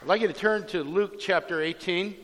I'd 0.00 0.06
like 0.06 0.20
you 0.20 0.28
to 0.28 0.32
turn 0.32 0.64
to 0.68 0.84
Luke 0.84 1.18
chapter 1.18 1.60
18. 1.60 2.14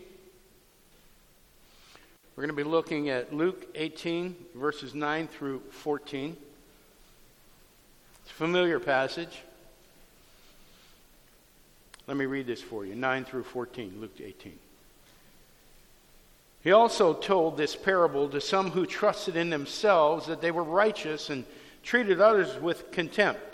We're 2.36 2.40
going 2.40 2.56
to 2.56 2.62
be 2.62 2.62
looking 2.62 3.08
at 3.08 3.35
Luke 3.35 3.66
18, 3.74 4.37
verses 4.54 4.95
9 4.95 5.27
through 5.27 5.61
14. 5.70 6.37
It's 8.22 8.30
a 8.30 8.34
familiar 8.34 8.79
passage. 8.79 9.40
Let 12.06 12.16
me 12.16 12.26
read 12.26 12.46
this 12.46 12.62
for 12.62 12.87
you 12.87 12.95
9 12.95 13.24
through 13.24 13.42
14, 13.42 13.96
Luke 14.00 14.20
18. 14.22 14.56
He 16.62 16.70
also 16.70 17.12
told 17.12 17.56
this 17.56 17.75
parable 17.75 18.29
to 18.29 18.41
some 18.41 18.70
who 18.70 18.86
trusted 18.86 19.34
in 19.34 19.50
themselves 19.50 20.29
that 20.29 20.41
they 20.41 20.52
were 20.52 20.62
righteous 20.62 21.29
and 21.29 21.45
treated 21.82 22.20
others 22.20 22.56
with 22.62 22.93
contempt. 22.93 23.54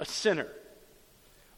a 0.00 0.04
sinner. 0.04 0.48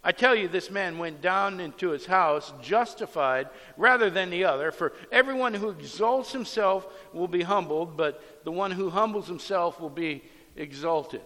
I 0.05 0.11
tell 0.11 0.35
you, 0.35 0.49
this 0.49 0.69
man 0.69 0.99
went 0.99 1.23
down 1.23 1.61
into 1.61 1.91
his 1.91 2.07
house 2.07 2.53
justified 2.61 3.49
rather 3.77 4.11
than 4.11 4.31
the 4.31 4.45
other. 4.45 4.73
For 4.73 4.93
everyone 5.13 5.55
who 5.55 5.71
exalts 5.71 6.33
himself 6.33 6.87
will 7.13 7.29
be 7.29 7.43
humbled, 7.43 7.97
but 7.97 8.45
the 8.45 8.51
one 8.51 8.73
who 8.73 8.91
humbles 8.91 9.29
himself 9.29 9.81
will 9.81 9.91
be 9.91 10.25
exalted. 10.57 11.21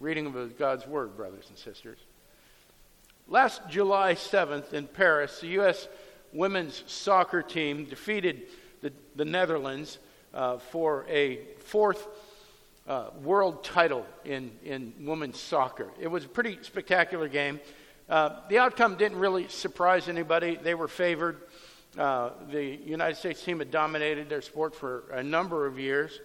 Reading 0.00 0.26
of 0.26 0.58
God's 0.58 0.88
word, 0.88 1.16
brothers 1.16 1.46
and 1.50 1.56
sisters. 1.56 1.98
Last 3.28 3.62
July 3.70 4.14
7th 4.14 4.72
in 4.72 4.88
Paris, 4.88 5.40
the 5.40 5.46
U.S. 5.48 5.86
women's 6.32 6.82
soccer 6.88 7.42
team 7.42 7.84
defeated 7.84 8.42
the, 8.80 8.92
the 9.14 9.24
Netherlands 9.24 9.98
uh, 10.34 10.58
for 10.58 11.06
a 11.08 11.40
fourth 11.60 12.08
uh, 12.86 13.10
world 13.22 13.64
title 13.64 14.06
in, 14.24 14.50
in 14.64 14.92
women's 15.00 15.38
soccer. 15.38 15.88
It 16.00 16.08
was 16.08 16.24
a 16.24 16.28
pretty 16.28 16.58
spectacular 16.62 17.28
game. 17.28 17.60
Uh, 18.08 18.40
the 18.48 18.58
outcome 18.58 18.96
didn't 18.96 19.18
really 19.18 19.48
surprise 19.48 20.08
anybody. 20.08 20.58
They 20.60 20.74
were 20.74 20.88
favored. 20.88 21.42
Uh, 21.96 22.30
the 22.50 22.64
United 22.64 23.16
States 23.16 23.42
team 23.42 23.58
had 23.58 23.70
dominated 23.70 24.28
their 24.28 24.42
sport 24.42 24.74
for 24.74 25.04
a 25.12 25.22
number 25.22 25.66
of 25.66 25.78
years. 25.78 26.20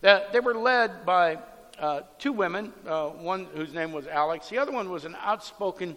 That 0.00 0.32
they 0.32 0.40
were 0.40 0.54
led 0.54 1.06
by 1.06 1.38
uh, 1.78 2.02
two 2.18 2.32
women, 2.32 2.72
uh, 2.86 3.08
one 3.08 3.46
whose 3.54 3.72
name 3.72 3.92
was 3.92 4.06
Alex, 4.06 4.48
the 4.48 4.58
other 4.58 4.72
one 4.72 4.90
was 4.90 5.04
an 5.04 5.16
outspoken, 5.20 5.96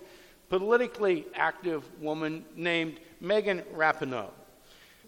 politically 0.50 1.26
active 1.36 1.84
woman 2.02 2.46
named 2.56 3.00
Megan 3.20 3.64
Rapinoe 3.76 4.32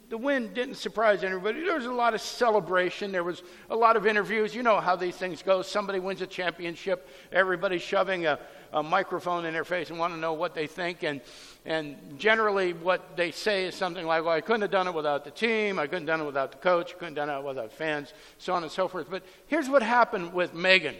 the 0.09 0.17
win 0.17 0.51
didn't 0.53 0.75
surprise 0.75 1.23
anybody. 1.23 1.63
There 1.63 1.75
was 1.75 1.85
a 1.85 1.91
lot 1.91 2.15
of 2.15 2.21
celebration. 2.21 3.11
There 3.11 3.23
was 3.23 3.43
a 3.69 3.75
lot 3.75 3.95
of 3.95 4.07
interviews. 4.07 4.55
You 4.55 4.63
know 4.63 4.79
how 4.79 4.95
these 4.95 5.15
things 5.15 5.43
go. 5.43 5.61
Somebody 5.61 5.99
wins 5.99 6.21
a 6.21 6.27
championship, 6.27 7.07
everybody's 7.31 7.83
shoving 7.83 8.25
a, 8.25 8.39
a 8.73 8.81
microphone 8.81 9.45
in 9.45 9.53
their 9.53 9.63
face 9.63 9.91
and 9.91 9.99
want 9.99 10.13
to 10.13 10.19
know 10.19 10.33
what 10.33 10.55
they 10.55 10.65
think. 10.65 11.03
And, 11.03 11.21
and 11.63 12.17
generally, 12.17 12.73
what 12.73 13.15
they 13.15 13.29
say 13.29 13.65
is 13.65 13.75
something 13.75 14.05
like, 14.05 14.23
Well, 14.23 14.33
I 14.33 14.41
couldn't 14.41 14.61
have 14.61 14.71
done 14.71 14.87
it 14.87 14.95
without 14.95 15.25
the 15.25 15.31
team. 15.31 15.77
I 15.77 15.85
couldn't 15.85 16.07
have 16.07 16.17
done 16.17 16.21
it 16.21 16.25
without 16.25 16.51
the 16.51 16.57
coach. 16.57 16.93
I 16.95 16.97
couldn't 16.97 17.15
have 17.15 17.27
done 17.27 17.39
it 17.39 17.47
without 17.47 17.71
fans, 17.71 18.13
so 18.39 18.53
on 18.53 18.63
and 18.63 18.71
so 18.71 18.87
forth. 18.87 19.07
But 19.11 19.23
here's 19.45 19.69
what 19.69 19.83
happened 19.83 20.33
with 20.33 20.55
Megan. 20.55 20.95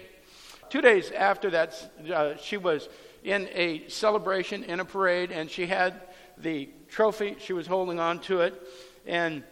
Two 0.70 0.82
days 0.82 1.10
after 1.10 1.50
that, 1.50 1.92
uh, 2.14 2.36
she 2.38 2.58
was 2.58 2.90
in 3.24 3.50
a 3.54 3.88
celebration, 3.88 4.64
in 4.64 4.80
a 4.80 4.86
parade, 4.86 5.32
and 5.32 5.50
she 5.50 5.66
had 5.66 6.00
the 6.38 6.70
trophy. 6.90 7.36
She 7.40 7.54
was 7.54 7.66
holding 7.66 8.00
on 8.00 8.20
to 8.20 8.42
it 8.42 8.62
and 9.06 9.44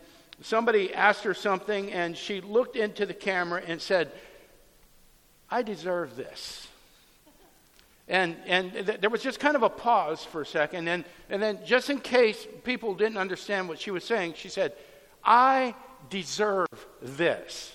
somebody 0.41 0.94
asked 0.94 1.24
her 1.24 1.34
something, 1.34 1.91
and 1.91 2.16
she 2.16 2.41
looked 2.41 2.75
into 2.75 3.06
the 3.06 3.13
camera 3.13 3.62
and 3.66 3.81
said, 3.81 4.12
I 5.50 5.62
deserve 5.62 6.16
this. 6.16 6.68
And, 8.08 8.38
and 8.46 8.72
th- 8.72 9.02
there 9.02 9.09
was 9.09 9.22
just 9.22 9.40
kind 9.40 9.56
of 9.56 9.63
a 9.63 9.69
pause 9.69 10.24
for 10.24 10.41
a 10.41 10.46
second. 10.46 10.88
And, 10.88 11.03
and 11.30 11.41
then, 11.41 11.59
just 11.66 11.90
in 11.90 12.00
case 12.00 12.47
people 12.63 12.94
didn't 12.94 13.18
understand 13.18 13.68
what 13.68 13.80
she 13.80 13.91
was 13.91 14.03
saying, 14.03 14.35
she 14.38 14.50
said, 14.50 14.74
I 15.24 15.75
deserve 16.09 16.68
this. 17.02 17.74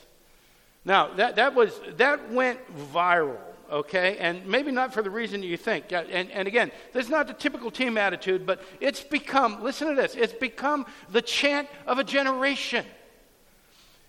Now, 0.85 1.13
that, 1.15 1.37
that, 1.37 1.55
was, 1.55 1.79
that 1.97 2.31
went 2.31 2.59
viral 2.93 3.52
okay? 3.73 4.19
And 4.19 4.47
maybe 4.47 4.71
not 4.71 4.93
for 4.93 5.03
the 5.03 5.11
reason 5.11 5.43
you 5.43 5.57
think. 5.57 5.93
And, 5.93 6.31
and 6.31 6.47
again, 6.47 6.71
this 6.93 7.07
is 7.07 7.11
not 7.11 7.27
the 7.27 7.33
typical 7.33 7.71
team 7.71 7.97
attitude, 7.97 8.47
but 8.47 8.63
it's 8.81 9.03
become, 9.03 9.63
listen 9.65 9.89
to 9.89 9.95
this, 9.95 10.15
it's 10.15 10.35
become 10.35 10.87
the 11.11 11.23
chant 11.23 11.69
of 11.87 11.99
a 11.99 12.05
generation. 12.05 12.85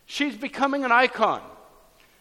She's 0.06 0.36
becoming 0.36 0.84
an 0.84 0.92
icon. 0.92 1.42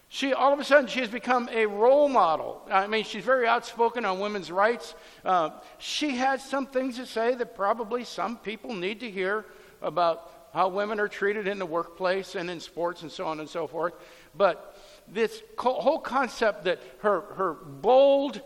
She, 0.09 0.35
all 0.35 0.53
of 0.53 0.61
a 0.61 0.65
sudden, 0.65 0.89
she 0.89 1.01
has 1.01 1.09
become 1.09 1.49
a 1.51 1.65
role 1.65 2.09
model. 2.09 2.61
I 2.71 2.87
mean, 2.87 3.03
she's 3.03 3.25
very 3.25 3.47
outspoken 3.47 4.05
on 4.05 4.21
women's 4.21 4.51
rights. 4.51 4.95
Uh, 5.25 5.51
she 5.79 6.17
has 6.17 6.45
some 6.45 6.67
things 6.67 6.97
to 6.97 7.07
say 7.07 7.35
that 7.35 7.57
probably 7.57 8.05
some 8.05 8.37
people 8.37 8.75
need 8.75 9.01
to 9.01 9.11
hear 9.11 9.47
about 9.81 10.31
how 10.53 10.69
women 10.69 11.01
are 11.01 11.09
treated 11.09 11.49
in 11.49 11.59
the 11.59 11.65
workplace 11.65 12.35
and 12.35 12.51
in 12.51 12.61
sports 12.61 13.01
and 13.01 13.11
so 13.11 13.27
on 13.27 13.41
and 13.41 13.49
so 13.49 13.67
forth. 13.67 13.95
But 14.35 14.72
this 15.09 15.43
whole 15.59 15.99
concept 15.99 16.65
that 16.65 16.81
her, 17.01 17.21
her 17.35 17.55
bold, 17.55 18.41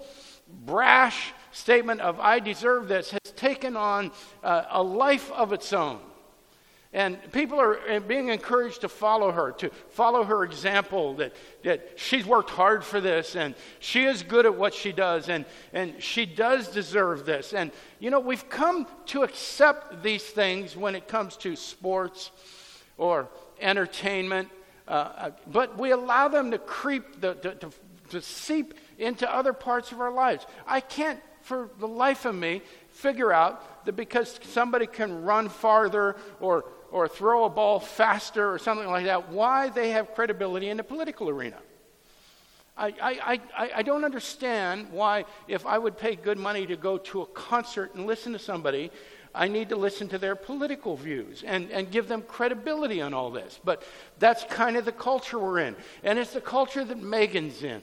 brash 0.48 1.32
statement 1.52 2.00
of 2.00 2.20
I 2.20 2.38
deserve 2.38 2.88
this 2.88 3.10
has 3.10 3.32
taken 3.34 3.76
on 3.76 4.12
uh, 4.42 4.64
a 4.70 4.82
life 4.82 5.30
of 5.32 5.52
its 5.52 5.72
own. 5.72 6.00
And 6.92 7.18
people 7.30 7.60
are 7.60 7.78
uh, 7.90 8.00
being 8.00 8.28
encouraged 8.28 8.80
to 8.80 8.88
follow 8.88 9.30
her, 9.30 9.52
to 9.52 9.70
follow 9.90 10.24
her 10.24 10.44
example 10.44 11.14
that, 11.16 11.34
that 11.62 11.90
she's 11.96 12.24
worked 12.24 12.48
hard 12.48 12.84
for 12.84 13.00
this 13.00 13.36
and 13.36 13.54
she 13.80 14.04
is 14.04 14.22
good 14.22 14.46
at 14.46 14.54
what 14.54 14.72
she 14.72 14.92
does 14.92 15.28
and, 15.28 15.44
and 15.74 16.02
she 16.02 16.24
does 16.24 16.68
deserve 16.68 17.26
this. 17.26 17.52
And, 17.52 17.70
you 17.98 18.10
know, 18.10 18.20
we've 18.20 18.48
come 18.48 18.86
to 19.06 19.24
accept 19.24 20.02
these 20.02 20.22
things 20.22 20.74
when 20.76 20.94
it 20.94 21.06
comes 21.06 21.36
to 21.38 21.54
sports 21.54 22.30
or 22.96 23.28
entertainment 23.60 24.48
uh, 24.88 24.90
uh, 24.90 25.30
but 25.46 25.78
we 25.78 25.90
allow 25.90 26.28
them 26.28 26.50
to 26.50 26.58
creep, 26.58 27.20
the, 27.20 27.34
to, 27.34 27.54
to, 27.54 27.70
to 28.10 28.20
seep 28.20 28.74
into 28.98 29.32
other 29.32 29.52
parts 29.52 29.92
of 29.92 30.00
our 30.00 30.12
lives. 30.12 30.46
I 30.66 30.80
can't, 30.80 31.20
for 31.42 31.70
the 31.78 31.88
life 31.88 32.24
of 32.24 32.34
me, 32.34 32.62
figure 32.90 33.32
out 33.32 33.84
that 33.84 33.96
because 33.96 34.38
somebody 34.42 34.86
can 34.86 35.24
run 35.24 35.48
farther 35.48 36.16
or, 36.40 36.64
or 36.90 37.08
throw 37.08 37.44
a 37.44 37.50
ball 37.50 37.80
faster 37.80 38.52
or 38.52 38.58
something 38.58 38.88
like 38.88 39.06
that, 39.06 39.30
why 39.30 39.68
they 39.68 39.90
have 39.90 40.14
credibility 40.14 40.68
in 40.68 40.76
the 40.76 40.84
political 40.84 41.28
arena. 41.28 41.58
I, 42.78 42.92
I, 43.00 43.40
I, 43.56 43.70
I 43.76 43.82
don't 43.82 44.04
understand 44.04 44.88
why, 44.90 45.24
if 45.48 45.64
I 45.64 45.78
would 45.78 45.96
pay 45.96 46.14
good 46.14 46.38
money 46.38 46.66
to 46.66 46.76
go 46.76 46.98
to 46.98 47.22
a 47.22 47.26
concert 47.26 47.94
and 47.94 48.06
listen 48.06 48.34
to 48.34 48.38
somebody, 48.38 48.90
I 49.36 49.48
need 49.48 49.68
to 49.68 49.76
listen 49.76 50.08
to 50.08 50.18
their 50.18 50.34
political 50.34 50.96
views 50.96 51.44
and, 51.46 51.70
and 51.70 51.90
give 51.90 52.08
them 52.08 52.22
credibility 52.22 53.00
on 53.00 53.14
all 53.14 53.30
this. 53.30 53.60
But 53.62 53.82
that's 54.18 54.44
kind 54.44 54.76
of 54.76 54.84
the 54.84 54.92
culture 54.92 55.38
we're 55.38 55.60
in. 55.60 55.76
And 56.02 56.18
it's 56.18 56.32
the 56.32 56.40
culture 56.40 56.84
that 56.84 56.98
Megan's 56.98 57.62
in. 57.62 57.82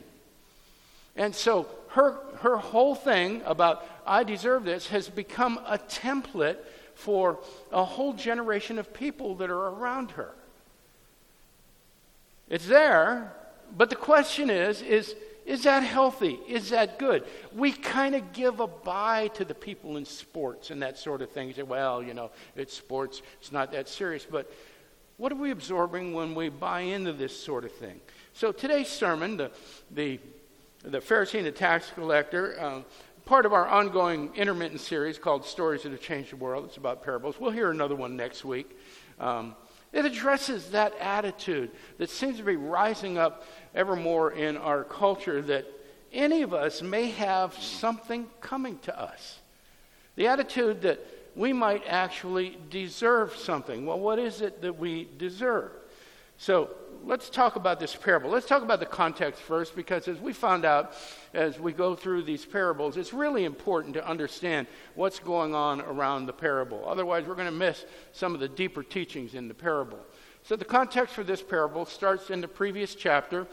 And 1.15 1.35
so 1.35 1.67
her, 1.89 2.17
her 2.39 2.57
whole 2.57 2.95
thing 2.95 3.43
about 3.45 3.85
I 4.05 4.23
deserve 4.23 4.63
this 4.63 4.87
has 4.87 5.07
become 5.09 5.59
a 5.67 5.77
template 5.77 6.57
for 6.95 7.39
a 7.71 7.83
whole 7.83 8.13
generation 8.13 8.79
of 8.79 8.93
people 8.93 9.35
that 9.35 9.49
are 9.49 9.67
around 9.67 10.11
her. 10.11 10.31
It's 12.49 12.67
there, 12.67 13.33
but 13.75 13.89
the 13.89 13.95
question 13.95 14.49
is, 14.49 14.81
is 14.81 15.15
is 15.45 15.63
that 15.63 15.83
healthy? 15.83 16.39
Is 16.47 16.69
that 16.69 16.97
good? 16.99 17.25
We 17.53 17.71
kind 17.71 18.15
of 18.15 18.33
give 18.33 18.59
a 18.59 18.67
bye 18.67 19.29
to 19.35 19.45
the 19.45 19.53
people 19.53 19.97
in 19.97 20.05
sports 20.05 20.71
and 20.71 20.81
that 20.81 20.97
sort 20.97 21.21
of 21.21 21.31
thing. 21.31 21.53
Say, 21.53 21.63
well, 21.63 22.01
you 22.01 22.13
know, 22.13 22.31
it's 22.55 22.75
sports, 22.75 23.21
it's 23.39 23.51
not 23.51 23.71
that 23.73 23.89
serious. 23.89 24.25
But 24.29 24.51
what 25.17 25.31
are 25.31 25.35
we 25.35 25.51
absorbing 25.51 26.13
when 26.13 26.33
we 26.33 26.49
buy 26.49 26.81
into 26.81 27.13
this 27.13 27.37
sort 27.37 27.65
of 27.65 27.71
thing? 27.71 27.99
So 28.33 28.51
today's 28.51 28.87
sermon, 28.87 29.37
the, 29.37 29.51
the, 29.91 30.19
the 30.83 30.99
Pharisee 30.99 31.37
and 31.37 31.47
the 31.47 31.51
tax 31.51 31.91
collector, 31.93 32.59
uh, 32.59 32.81
part 33.25 33.45
of 33.45 33.53
our 33.53 33.67
ongoing 33.67 34.31
intermittent 34.35 34.81
series 34.81 35.17
called 35.17 35.45
Stories 35.45 35.83
That 35.83 35.91
Have 35.91 36.01
Changed 36.01 36.31
the 36.31 36.35
World. 36.37 36.65
It's 36.65 36.77
about 36.77 37.03
parables. 37.03 37.39
We'll 37.39 37.51
hear 37.51 37.69
another 37.69 37.95
one 37.95 38.15
next 38.15 38.43
week. 38.43 38.77
Um, 39.19 39.55
it 39.93 40.05
addresses 40.05 40.71
that 40.71 40.93
attitude 40.99 41.71
that 41.99 42.09
seems 42.09 42.37
to 42.37 42.43
be 42.43 42.55
rising 42.55 43.17
up 43.17 43.45
ever 43.75 43.95
more 43.95 44.31
in 44.31 44.57
our 44.57 44.83
culture 44.83 45.41
that 45.43 45.65
any 46.11 46.41
of 46.41 46.53
us 46.53 46.81
may 46.81 47.11
have 47.11 47.53
something 47.53 48.27
coming 48.41 48.79
to 48.79 48.99
us. 48.99 49.39
The 50.15 50.27
attitude 50.27 50.81
that 50.81 50.99
we 51.35 51.53
might 51.53 51.83
actually 51.87 52.57
deserve 52.69 53.35
something. 53.35 53.85
Well, 53.85 53.99
what 53.99 54.19
is 54.19 54.41
it 54.41 54.61
that 54.61 54.77
we 54.77 55.07
deserve? 55.17 55.71
So 56.37 56.71
let's 57.05 57.29
talk 57.29 57.55
about 57.55 57.79
this 57.79 57.95
parable. 57.95 58.29
Let's 58.29 58.45
talk 58.45 58.63
about 58.63 58.79
the 58.79 58.85
context 58.85 59.41
first, 59.41 59.75
because 59.75 60.07
as 60.07 60.19
we 60.19 60.33
found 60.33 60.65
out 60.65 60.93
as 61.33 61.59
we 61.59 61.73
go 61.73 61.95
through 61.95 62.23
these 62.23 62.45
parables, 62.45 62.97
it's 62.97 63.13
really 63.13 63.45
important 63.45 63.93
to 63.95 64.07
understand 64.07 64.67
what's 64.95 65.19
going 65.19 65.53
on 65.53 65.81
around 65.81 66.25
the 66.25 66.33
parable. 66.33 66.83
Otherwise, 66.87 67.25
we're 67.25 67.35
going 67.35 67.47
to 67.47 67.51
miss 67.51 67.85
some 68.11 68.33
of 68.33 68.39
the 68.39 68.47
deeper 68.47 68.83
teachings 68.83 69.33
in 69.33 69.47
the 69.47 69.53
parable. 69.53 69.99
So, 70.43 70.55
the 70.55 70.65
context 70.65 71.15
for 71.15 71.23
this 71.23 71.41
parable 71.41 71.85
starts 71.85 72.29
in 72.29 72.41
the 72.41 72.47
previous 72.47 72.95
chapter, 72.95 73.47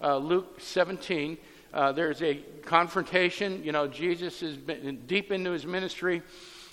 uh, 0.00 0.16
Luke 0.16 0.60
17. 0.60 1.38
Uh, 1.72 1.90
there's 1.92 2.22
a 2.22 2.34
confrontation. 2.64 3.64
You 3.64 3.72
know, 3.72 3.86
Jesus 3.86 4.42
been 4.42 5.02
deep 5.06 5.32
into 5.32 5.50
his 5.50 5.64
ministry. 5.64 6.22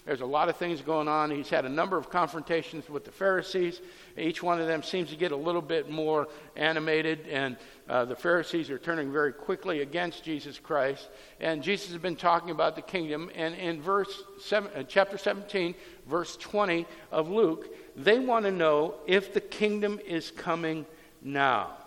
There's 0.10 0.22
a 0.22 0.26
lot 0.26 0.50
of 0.50 0.58
things 0.58 0.82
going 0.82 1.08
on. 1.08 1.30
He's 1.30 1.52
had 1.52 1.66
a 1.66 1.70
number 1.70 1.96
of 1.96 2.10
confrontations 2.10 2.90
with 2.90 3.06
the 3.06 3.12
Pharisees. 3.12 3.80
Each 4.18 4.42
one 4.42 4.60
of 4.60 4.66
them 4.66 4.82
seems 4.82 5.12
to 5.12 5.16
get 5.16 5.32
a 5.32 5.36
little 5.36 5.62
bit 5.62 5.88
more 5.88 6.28
animated, 6.56 7.28
and 7.28 7.58
uh, 7.88 8.06
the 8.06 8.16
Pharisees 8.16 8.72
are 8.72 8.80
turning 8.80 9.12
very 9.12 9.32
quickly 9.32 9.82
against 9.82 10.24
Jesus 10.24 10.58
Christ. 10.58 11.10
And 11.40 11.62
Jesus 11.62 11.92
has 11.92 12.02
been 12.02 12.16
talking 12.16 12.50
about 12.50 12.76
the 12.76 12.82
kingdom. 12.82 13.30
And 13.36 13.54
in 13.54 13.84
verse 13.84 14.24
seven, 14.42 14.72
uh, 14.76 14.82
chapter 14.82 15.16
17, 15.16 15.76
verse 16.08 16.36
20 16.38 16.88
of 17.12 17.30
Luke, 17.30 17.68
they 17.96 18.18
want 18.18 18.46
to 18.46 18.52
know 18.52 18.96
if 19.06 19.32
the 19.32 19.42
kingdom 19.42 20.00
is 20.08 20.32
coming 20.32 20.88
now. 21.22 21.78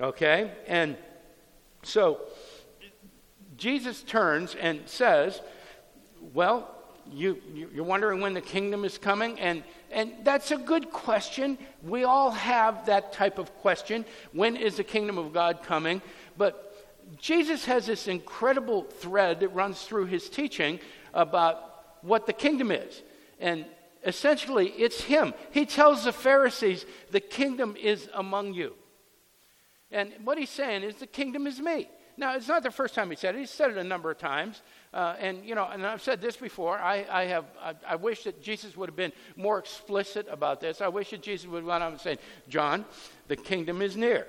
Okay? 0.00 0.52
And 0.66 0.96
so 1.82 2.18
Jesus 3.58 4.02
turns 4.02 4.54
and 4.54 4.88
says, 4.88 5.42
Well, 6.32 6.74
you, 7.12 7.40
you're 7.74 7.84
wondering 7.84 8.20
when 8.20 8.34
the 8.34 8.40
kingdom 8.40 8.84
is 8.84 8.98
coming? 8.98 9.38
And, 9.40 9.62
and 9.90 10.12
that's 10.24 10.50
a 10.50 10.56
good 10.56 10.90
question. 10.90 11.58
We 11.82 12.04
all 12.04 12.30
have 12.30 12.86
that 12.86 13.12
type 13.12 13.38
of 13.38 13.54
question. 13.58 14.04
When 14.32 14.56
is 14.56 14.76
the 14.76 14.84
kingdom 14.84 15.18
of 15.18 15.32
God 15.32 15.62
coming? 15.62 16.02
But 16.36 16.64
Jesus 17.18 17.64
has 17.64 17.86
this 17.86 18.08
incredible 18.08 18.82
thread 18.82 19.40
that 19.40 19.48
runs 19.48 19.82
through 19.82 20.06
his 20.06 20.28
teaching 20.28 20.78
about 21.14 21.62
what 22.02 22.26
the 22.26 22.32
kingdom 22.32 22.70
is. 22.70 23.02
And 23.40 23.64
essentially, 24.04 24.68
it's 24.70 25.02
him. 25.02 25.34
He 25.50 25.66
tells 25.66 26.04
the 26.04 26.12
Pharisees, 26.12 26.84
The 27.10 27.20
kingdom 27.20 27.76
is 27.76 28.08
among 28.14 28.54
you. 28.54 28.74
And 29.90 30.12
what 30.24 30.38
he's 30.38 30.50
saying 30.50 30.82
is, 30.82 30.96
The 30.96 31.06
kingdom 31.06 31.46
is 31.46 31.60
me. 31.60 31.88
Now, 32.18 32.34
it's 32.34 32.48
not 32.48 32.64
the 32.64 32.72
first 32.72 32.96
time 32.96 33.10
he 33.10 33.16
said 33.16 33.36
it. 33.36 33.38
He's 33.38 33.50
said 33.50 33.70
it 33.70 33.76
a 33.76 33.84
number 33.84 34.10
of 34.10 34.18
times. 34.18 34.60
Uh, 34.92 35.14
and, 35.20 35.44
you 35.44 35.54
know, 35.54 35.68
and 35.72 35.86
I've 35.86 36.02
said 36.02 36.20
this 36.20 36.36
before. 36.36 36.76
I, 36.76 37.06
I 37.08 37.24
have, 37.26 37.44
I, 37.62 37.74
I, 37.86 37.94
wish 37.94 38.24
that 38.24 38.42
Jesus 38.42 38.76
would 38.76 38.88
have 38.88 38.96
been 38.96 39.12
more 39.36 39.60
explicit 39.60 40.26
about 40.28 40.60
this. 40.60 40.80
I 40.80 40.88
wish 40.88 41.10
that 41.10 41.22
Jesus 41.22 41.46
would 41.46 41.58
have 41.58 41.66
gone 41.66 41.80
on 41.80 41.92
and 41.92 42.00
said, 42.00 42.18
John, 42.48 42.84
the 43.28 43.36
kingdom 43.36 43.82
is 43.82 43.96
near. 43.96 44.26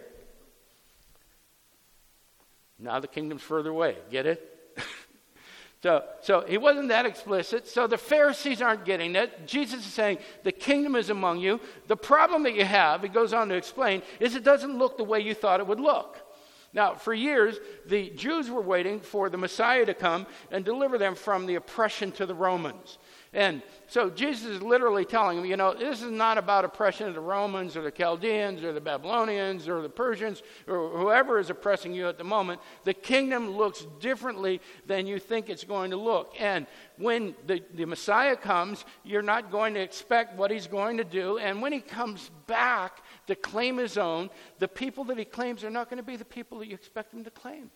Now 2.78 3.00
the 3.00 3.08
kingdom's 3.08 3.42
further 3.42 3.72
away. 3.72 3.98
Get 4.12 4.28
it? 4.28 4.78
so, 5.82 6.04
so 6.22 6.46
he 6.48 6.60
wasn't 6.60 6.90
that 6.90 7.08
explicit. 7.08 7.68
So 7.68 7.88
the 7.88 7.98
Pharisees 7.98 8.62
aren't 8.62 8.86
getting 8.86 9.16
it. 9.16 9.48
Jesus 9.48 9.80
is 9.80 9.92
saying, 9.92 10.20
the 10.44 10.52
kingdom 10.52 10.96
is 10.96 11.10
among 11.10 11.40
you. 11.40 11.60
The 11.88 11.98
problem 11.98 12.44
that 12.44 12.54
you 12.54 12.66
have, 12.66 13.02
he 13.02 13.10
goes 13.10 13.34
on 13.34 13.50
to 13.50 13.56
explain, 13.56 14.04
is 14.20 14.36
it 14.36 14.44
doesn't 14.44 14.78
look 14.78 14.98
the 14.98 15.04
way 15.04 15.22
you 15.22 15.34
thought 15.34 15.60
it 15.60 15.66
would 15.66 15.80
look. 15.80 16.29
Now, 16.74 16.94
for 16.94 17.14
years, 17.14 17.60
the 17.88 18.12
Jews 18.12 18.50
were 18.50 18.62
waiting 18.62 19.00
for 19.00 19.30
the 19.30 19.38
Messiah 19.38 19.86
to 19.86 19.94
come 19.94 20.28
and 20.52 20.64
deliver 20.64 20.98
them 20.98 21.16
from 21.16 21.46
the 21.46 21.56
oppression 21.56 22.12
to 22.14 22.26
the 22.26 22.36
Romans. 22.36 23.00
And 23.32 23.62
so 23.86 24.10
Jesus 24.10 24.46
is 24.46 24.62
literally 24.64 25.06
telling 25.06 25.38
them, 25.38 25.46
you 25.46 25.56
know, 25.56 25.76
this 25.76 26.02
is 26.02 26.10
not 26.10 26.40
about 26.40 26.66
oppression 26.66 27.08
of 27.08 27.14
the 27.14 27.20
Romans 27.20 27.78
or 27.78 27.84
the 27.84 27.92
Chaldeans 27.92 28.64
or 28.64 28.74
the 28.74 28.82
Babylonians 28.82 29.68
or 29.68 29.84
the 29.84 29.90
Persians 29.90 30.42
or 30.68 30.90
whoever 30.90 31.38
is 31.38 31.52
oppressing 31.52 31.94
you 31.94 32.08
at 32.08 32.18
the 32.18 32.24
moment. 32.24 32.60
The 32.86 32.94
kingdom 32.94 33.52
looks 33.52 33.86
differently 34.00 34.62
than 34.88 35.06
you 35.06 35.20
think 35.20 35.48
it's 35.48 35.64
going 35.64 35.92
to 35.92 35.98
look. 35.98 36.34
And 36.40 36.66
when 36.98 37.36
the, 37.46 37.64
the 37.76 37.86
Messiah 37.86 38.36
comes, 38.36 38.84
you're 39.04 39.22
not 39.22 39.52
going 39.52 39.76
to 39.76 39.80
expect 39.80 40.36
what 40.36 40.50
he's 40.50 40.68
going 40.68 40.98
to 40.98 41.04
do. 41.04 41.38
And 41.38 41.62
when 41.62 41.72
he 41.72 41.82
comes 41.82 42.32
back, 42.48 43.04
to 43.30 43.36
claim 43.36 43.78
his 43.78 43.98
own, 43.98 44.30
the 44.60 44.68
people 44.68 45.06
that 45.06 45.18
he 45.18 45.26
claims 45.26 45.64
are 45.64 45.70
not 45.70 45.90
going 45.90 45.98
to 45.98 46.04
be 46.04 46.18
the 46.18 46.26
people 46.26 46.60
that 46.60 46.68
you 46.68 46.76
expect 46.76 47.14
him 47.14 47.24
to 47.24 47.32
claim. 47.32 47.72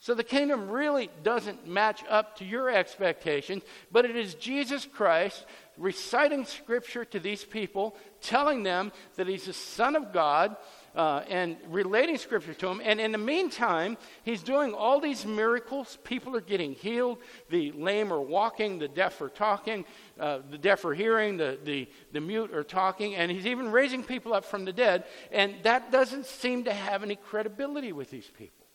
So 0.00 0.14
the 0.14 0.24
kingdom 0.24 0.68
really 0.68 1.10
doesn't 1.24 1.66
match 1.66 2.04
up 2.08 2.36
to 2.36 2.44
your 2.44 2.70
expectations, 2.70 3.64
but 3.90 4.04
it 4.04 4.14
is 4.14 4.34
Jesus 4.34 4.86
Christ 4.86 5.44
reciting 5.76 6.44
scripture 6.44 7.04
to 7.06 7.18
these 7.18 7.44
people, 7.44 7.96
telling 8.20 8.62
them 8.62 8.92
that 9.16 9.26
he's 9.26 9.46
the 9.46 9.52
Son 9.52 9.96
of 9.96 10.12
God, 10.12 10.56
uh, 10.94 11.22
and 11.28 11.56
relating 11.68 12.16
scripture 12.16 12.54
to 12.54 12.68
him. 12.68 12.80
And 12.84 13.00
in 13.00 13.12
the 13.12 13.18
meantime, 13.18 13.96
he's 14.24 14.42
doing 14.42 14.74
all 14.74 15.00
these 15.00 15.24
miracles. 15.24 15.98
People 16.04 16.34
are 16.36 16.40
getting 16.40 16.72
healed. 16.72 17.18
The 17.50 17.72
lame 17.72 18.12
are 18.12 18.20
walking. 18.20 18.78
The 18.78 18.88
deaf 18.88 19.20
are 19.20 19.28
talking. 19.28 19.84
Uh, 20.18 20.40
the 20.50 20.58
deaf 20.58 20.84
are 20.84 20.94
hearing. 20.94 21.36
The, 21.36 21.58
the, 21.64 21.88
the 22.12 22.20
mute 22.20 22.52
are 22.52 22.64
talking. 22.64 23.14
And 23.14 23.30
he's 23.30 23.46
even 23.46 23.70
raising 23.70 24.02
people 24.02 24.34
up 24.34 24.44
from 24.44 24.64
the 24.64 24.72
dead. 24.72 25.04
And 25.32 25.54
that 25.62 25.92
doesn't 25.92 26.26
seem 26.26 26.64
to 26.64 26.72
have 26.72 27.02
any 27.02 27.16
credibility 27.16 27.92
with 27.92 28.10
these 28.10 28.30
people. 28.36 28.66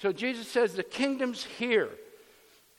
So 0.00 0.12
Jesus 0.12 0.48
says, 0.48 0.74
The 0.74 0.82
kingdom's 0.82 1.44
here 1.44 1.90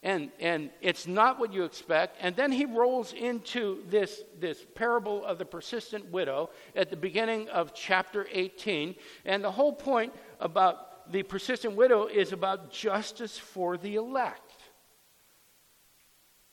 and, 0.03 0.31
and 0.39 0.71
it's 0.81 1.05
not 1.05 1.39
what 1.39 1.53
you 1.53 1.63
expect. 1.63 2.17
And 2.21 2.35
then 2.35 2.51
he 2.51 2.65
rolls 2.65 3.13
into 3.13 3.83
this, 3.87 4.23
this 4.39 4.65
parable 4.73 5.23
of 5.25 5.37
the 5.37 5.45
persistent 5.45 6.11
widow 6.11 6.49
at 6.75 6.89
the 6.89 6.95
beginning 6.95 7.47
of 7.49 7.73
chapter 7.73 8.27
18. 8.31 8.95
And 9.25 9.43
the 9.43 9.51
whole 9.51 9.73
point 9.73 10.13
about 10.39 11.11
the 11.11 11.21
persistent 11.21 11.75
widow 11.75 12.07
is 12.07 12.31
about 12.31 12.71
justice 12.71 13.37
for 13.37 13.77
the 13.77 13.95
elect. 13.95 14.63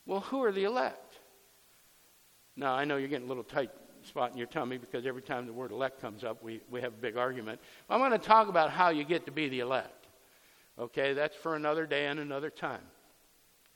Well, 0.04 0.20
who 0.20 0.42
are 0.44 0.52
the 0.52 0.64
elect? 0.64 1.14
Now, 2.54 2.74
I 2.74 2.84
know 2.84 2.96
you're 2.96 3.08
getting 3.08 3.26
a 3.26 3.28
little 3.28 3.44
tight 3.44 3.70
spot 4.02 4.32
in 4.32 4.38
your 4.38 4.46
tummy 4.46 4.76
because 4.76 5.06
every 5.06 5.22
time 5.22 5.46
the 5.46 5.52
word 5.52 5.70
elect 5.70 6.00
comes 6.00 6.22
up, 6.22 6.42
we, 6.42 6.60
we 6.70 6.82
have 6.82 6.92
a 6.92 6.96
big 6.96 7.16
argument. 7.16 7.60
I'm 7.88 8.00
going 8.00 8.10
to 8.10 8.18
talk 8.18 8.48
about 8.48 8.70
how 8.70 8.90
you 8.90 9.04
get 9.04 9.24
to 9.24 9.32
be 9.32 9.48
the 9.48 9.60
elect. 9.60 10.06
Okay, 10.78 11.14
that's 11.14 11.36
for 11.36 11.56
another 11.56 11.86
day 11.86 12.06
and 12.06 12.20
another 12.20 12.50
time. 12.50 12.82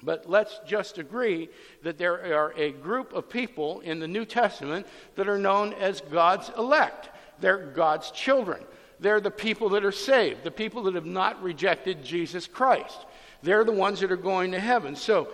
But 0.03 0.29
let's 0.29 0.61
just 0.67 0.99
agree 0.99 1.49
that 1.83 1.99
there 1.99 2.37
are 2.37 2.53
a 2.57 2.73
group 2.73 3.13
of 3.13 3.29
people 3.29 3.81
in 3.81 4.01
the 4.01 4.09
New 4.09 4.25
Testament 4.25 4.87
that 5.15 5.29
are 5.29 5.39
known 5.39 5.73
as 5.75 6.01
God's 6.01 6.51
elect. 6.59 7.11
They're 7.41 7.67
God's 7.67 8.11
children. 8.11 8.65
They're 8.99 9.21
the 9.21 9.31
people 9.31 9.69
that 9.71 9.85
are 9.85 9.93
saved, 9.93 10.45
the 10.45 10.51
people 10.51 10.85
that 10.85 10.95
have 10.95 11.07
not 11.07 11.43
rejected 11.43 12.05
Jesus 12.05 12.47
Christ. 12.47 12.99
They're 13.43 13.65
the 13.65 13.73
ones 13.73 14.01
that 14.01 14.13
are 14.13 14.17
going 14.17 14.53
to 14.53 14.61
heaven. 14.61 14.95
So, 14.95 15.29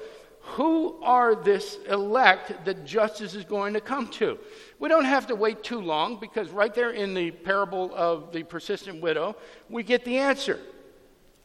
who 0.52 0.98
are 1.02 1.34
this 1.34 1.76
elect 1.90 2.64
that 2.64 2.86
justice 2.86 3.34
is 3.34 3.44
going 3.44 3.74
to 3.74 3.82
come 3.82 4.08
to? 4.08 4.38
We 4.78 4.88
don't 4.88 5.04
have 5.04 5.26
to 5.26 5.34
wait 5.34 5.62
too 5.62 5.80
long 5.80 6.18
because 6.18 6.48
right 6.48 6.74
there 6.74 6.90
in 6.90 7.12
the 7.12 7.30
parable 7.30 7.92
of 7.94 8.32
the 8.32 8.44
persistent 8.44 9.02
widow, 9.02 9.36
we 9.68 9.82
get 9.82 10.06
the 10.06 10.16
answer. 10.16 10.58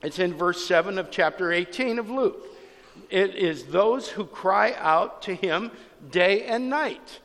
It's 0.01 0.19
in 0.19 0.33
verse 0.33 0.65
7 0.65 0.97
of 0.97 1.11
chapter 1.11 1.51
18 1.51 1.99
of 1.99 2.09
Luke. 2.09 2.45
It 3.09 3.35
is 3.35 3.65
those 3.65 4.09
who 4.09 4.25
cry 4.25 4.73
out 4.77 5.21
to 5.23 5.35
him 5.35 5.71
day 6.09 6.43
and 6.43 6.69
night. 6.69 7.19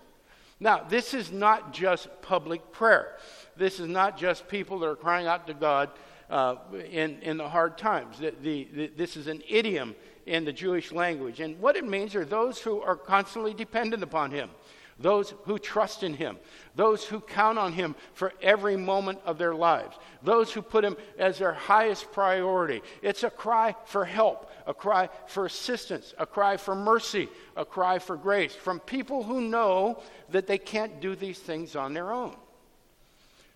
Now, 0.61 0.83
this 0.89 1.15
is 1.15 1.31
not 1.31 1.73
just 1.73 2.09
public 2.23 2.73
prayer. 2.73 3.17
This 3.57 3.79
is 3.81 3.89
not 3.89 4.19
just 4.19 4.49
people 4.49 4.79
that 4.81 4.87
are 4.87 4.97
crying 4.97 5.27
out 5.27 5.47
to 5.47 5.55
God 5.55 5.91
uh, 6.31 6.57
in, 6.91 7.21
in 7.23 7.37
the 7.37 7.49
hard 7.49 7.79
times. 7.79 8.19
The, 8.19 8.35
the, 8.43 8.69
the, 8.73 8.87
this 8.97 9.17
is 9.17 9.29
an 9.29 9.43
idiom 9.49 9.95
in 10.27 10.45
the 10.45 10.53
Jewish 10.53 10.93
language. 10.93 11.41
And 11.41 11.59
what 11.61 11.77
it 11.77 11.87
means 11.87 12.15
are 12.15 12.25
those 12.25 12.59
who 12.59 12.81
are 12.81 12.97
constantly 12.97 13.55
dependent 13.55 14.03
upon 14.03 14.31
him 14.31 14.51
those 14.99 15.35
who 15.45 15.59
trust 15.59 16.03
in 16.03 16.15
Him, 16.15 16.39
those 16.75 17.05
who 17.05 17.21
count 17.21 17.59
on 17.59 17.73
Him 17.73 17.95
for 18.15 18.33
every 18.43 18.77
moment 18.77 19.21
of 19.25 19.39
their 19.39 19.55
lives, 19.55 19.97
those 20.23 20.53
who 20.53 20.63
put 20.63 20.85
Him 20.85 20.97
as 21.19 21.39
their 21.39 21.53
highest 21.53 22.11
priority. 22.13 22.83
It's 23.03 23.23
a 23.23 23.31
cry 23.31 23.75
for 23.85 24.05
help, 24.05 24.48
a 24.69 24.75
cry 24.75 25.09
for 25.27 25.47
assistance, 25.47 26.15
a 26.19 26.27
cry 26.27 26.59
for 26.59 26.75
mercy, 26.75 27.29
a 27.57 27.65
cry 27.65 27.99
for 27.99 28.17
grace 28.17 28.55
from 28.55 28.79
people 28.79 29.25
who 29.25 29.41
know 29.41 30.01
that 30.29 30.47
they 30.47 30.59
can't 30.59 31.01
do 31.01 31.17
these 31.17 31.39
things 31.39 31.75
on 31.75 31.95
their 31.95 32.13
own. 32.13 32.37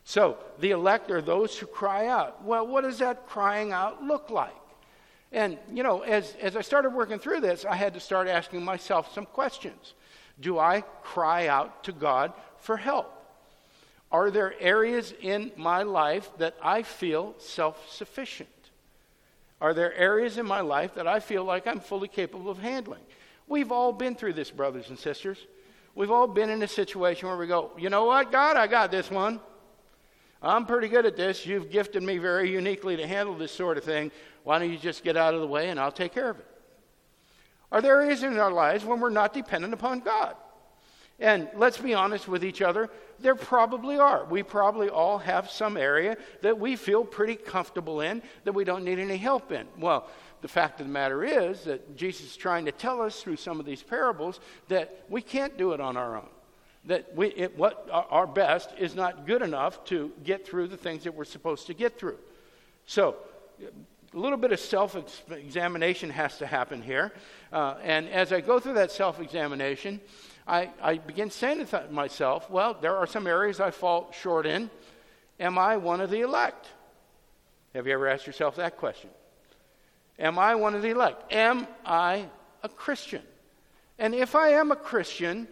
So, 0.05 0.39
the 0.59 0.73
elect 0.73 1.11
are 1.13 1.21
those 1.21 1.57
who 1.57 1.67
cry 1.67 2.07
out. 2.09 2.43
Well, 2.45 2.67
what 2.67 2.81
does 2.81 2.99
that 2.99 3.29
crying 3.29 3.71
out 3.73 4.03
look 4.03 4.31
like? 4.31 4.57
And, 5.31 5.59
you 5.73 5.83
know, 5.83 6.01
as, 6.01 6.35
as 6.41 6.57
I 6.57 6.63
started 6.63 6.91
working 6.91 7.19
through 7.19 7.41
this, 7.41 7.65
I 7.65 7.77
had 7.77 7.95
to 7.95 8.01
start 8.01 8.27
asking 8.27 8.65
myself 8.65 9.15
some 9.15 9.27
questions. 9.27 9.95
Do 10.41 10.59
I 10.59 10.81
cry 11.03 11.47
out 11.47 11.85
to 11.85 11.93
God 11.93 12.33
for 12.57 12.77
help? 12.79 13.19
Are 14.11 14.31
there 14.31 14.55
areas 14.61 15.15
in 15.21 15.53
my 15.57 15.83
life 15.83 16.31
that 16.39 16.57
I 16.63 16.83
feel 16.83 17.35
self 17.39 17.91
sufficient? 17.93 18.49
Are 19.63 19.73
there 19.73 19.95
areas 19.95 20.39
in 20.39 20.47
my 20.47 20.61
life 20.61 20.97
that 20.97 21.07
I 21.07 21.21
feel 21.21 21.45
like 21.45 21.69
I'm 21.69 21.79
fully 21.79 22.09
capable 22.09 22.51
of 22.51 22.59
handling? 22.59 23.05
We've 23.47 23.71
all 23.71 23.93
been 23.93 24.17
through 24.17 24.33
this, 24.33 24.51
brothers 24.51 24.89
and 24.91 24.99
sisters. 24.99 25.39
We've 25.95 26.11
all 26.11 26.27
been 26.27 26.51
in 26.51 26.61
a 26.65 26.69
situation 26.69 27.29
where 27.29 27.37
we 27.37 27.47
go, 27.47 27.71
you 27.79 27.89
know 27.89 28.05
what, 28.07 28.33
God, 28.33 28.57
I 28.57 28.67
got 28.67 28.91
this 28.91 29.09
one. 29.09 29.39
I'm 30.43 30.67
pretty 30.67 30.89
good 30.89 31.07
at 31.07 31.17
this. 31.17 31.47
You've 31.47 31.71
gifted 31.71 32.03
me 32.03 32.19
very 32.19 32.51
uniquely 32.51 32.97
to 32.97 33.07
handle 33.07 33.37
this 33.37 33.53
sort 33.53 33.79
of 33.79 33.85
thing. 33.85 34.11
Why 34.43 34.59
don't 34.59 34.69
you 34.69 34.79
just 34.79 35.05
get 35.05 35.17
out 35.17 35.33
of 35.33 35.41
the 35.41 35.47
way 35.47 35.71
and 35.71 35.79
I'll 35.79 35.93
take 35.93 36.13
care 36.13 36.31
of 36.31 36.41
it? 36.41 36.47
Are 37.71 37.81
there 37.81 38.03
areas 38.03 38.25
in 38.25 38.37
our 38.39 38.51
lives 38.51 38.85
when 38.85 38.99
we're 38.99 39.11
not 39.11 39.33
dependent 39.33 39.75
upon 39.75 40.01
God? 40.01 40.35
And 41.23 41.49
let's 41.55 41.79
be 41.79 41.95
honest 41.95 42.27
with 42.27 42.45
each 42.45 42.61
other, 42.63 42.91
there 43.21 43.37
probably 43.37 43.97
are. 43.97 44.25
We 44.25 44.43
probably 44.43 44.89
all 44.89 45.19
have 45.19 45.49
some 45.49 45.77
area 45.77 46.17
that 46.41 46.59
we 46.59 46.75
feel 46.75 47.05
pretty 47.05 47.37
comfortable 47.37 48.01
in 48.01 48.23
that 48.43 48.53
we 48.53 48.65
don't 48.65 48.85
need 48.85 48.99
any 48.99 49.19
help 49.19 49.53
in. 49.53 49.69
Well, 49.79 50.09
the 50.41 50.49
fact 50.49 50.81
of 50.81 50.87
the 50.89 50.93
matter 50.93 51.23
is 51.23 51.63
that 51.63 51.97
Jesus 51.97 52.27
is 52.27 52.37
trying 52.37 52.65
to 52.65 52.73
tell 52.73 53.01
us 53.01 53.23
through 53.23 53.37
some 53.37 53.61
of 53.61 53.67
these 53.67 53.85
parables 53.85 54.41
that 54.67 55.05
we 55.09 55.23
can't 55.23 55.57
do 55.57 55.71
it 55.71 55.81
on 55.81 55.97
our 55.97 56.17
own. 56.17 56.29
That 56.87 57.15
we, 57.15 57.29
it, 57.29 57.57
what 57.57 57.89
our 57.93 58.27
best 58.27 58.71
is 58.77 58.97
not 58.97 59.25
good 59.25 59.43
enough 59.43 59.85
to 59.85 60.11
get 60.25 60.45
through 60.45 60.67
the 60.67 60.77
things 60.77 61.05
that 61.05 61.15
we're 61.15 61.25
supposed 61.25 61.69
to 61.69 61.75
get 61.75 61.97
through. 62.01 62.19
So, 62.87 63.15
a 64.13 64.19
little 64.19 64.39
bit 64.39 64.51
of 64.51 64.59
self 64.59 64.97
examination 65.31 66.11
has 66.11 66.39
to 66.39 66.47
happen 66.47 66.83
here. 66.83 67.13
Uh, 67.53 67.77
and 67.85 68.09
as 68.09 68.33
I 68.33 68.41
go 68.41 68.59
through 68.59 68.75
that 68.75 68.91
self 68.91 69.21
examination, 69.21 70.01
I, 70.47 70.71
I 70.83 70.99
begin 70.99 71.31
saying 71.31 71.65
to 71.67 71.87
myself, 71.91 72.51
well, 72.51 72.77
there 72.81 72.97
are 72.97 73.07
some 73.07 73.27
areas 73.27 73.61
I 73.61 73.71
fall 73.71 74.11
short 74.13 74.47
in. 74.47 74.71
Am 75.39 75.59
I 75.59 75.77
one 75.77 76.01
of 76.01 76.11
the 76.11 76.21
elect? 76.21 76.67
Have 77.75 77.87
you 77.87 77.93
ever 77.95 78.09
asked 78.09 78.27
yourself 78.27 78.57
that 78.57 78.77
question? 78.77 79.11
Am 80.19 80.39
I 80.39 80.55
one 80.55 80.75
of 80.75 80.83
the 80.83 80.91
elect? 80.91 81.33
Am 81.33 81.67
I 81.85 82.27
a 82.63 82.69
Christian? 82.69 83.23
And 83.99 84.15
if 84.15 84.35
I 84.35 84.51
am 84.51 84.73
a 84.73 84.77
Christian, 84.77 85.49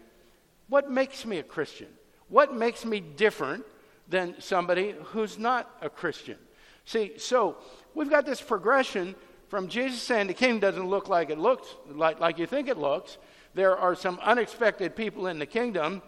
what 0.68 0.90
makes 0.90 1.24
me 1.24 1.38
a 1.38 1.42
Christian? 1.42 1.88
What 2.28 2.54
makes 2.54 2.84
me 2.84 3.00
different 3.00 3.64
than 4.08 4.40
somebody 4.40 4.94
who's 5.04 5.38
not 5.38 5.70
a 5.80 5.88
Christian? 5.88 6.36
See, 6.84 7.12
so 7.18 7.56
we've 7.94 8.10
got 8.10 8.26
this 8.26 8.40
progression 8.40 9.14
from 9.48 9.68
Jesus 9.68 10.00
saying 10.00 10.28
the 10.28 10.34
kingdom 10.34 10.60
doesn't 10.60 10.88
look 10.88 11.08
like 11.08 11.30
it 11.30 11.38
looks 11.38 11.68
like, 11.92 12.20
like 12.20 12.38
you 12.38 12.46
think 12.46 12.68
it 12.68 12.78
looks. 12.78 13.18
There 13.54 13.76
are 13.76 13.94
some 13.94 14.18
unexpected 14.22 14.94
people 14.94 15.26
in 15.26 15.38
the 15.38 15.46
kingdom. 15.46 16.02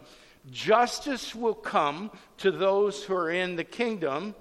Justice 0.51 1.35
will 1.35 1.55
come 1.55 2.11
to 2.39 2.51
those 2.51 3.05
who 3.05 3.15
are 3.15 3.31
in 3.31 3.57
the 3.57 3.65
kingdom, 3.65 4.35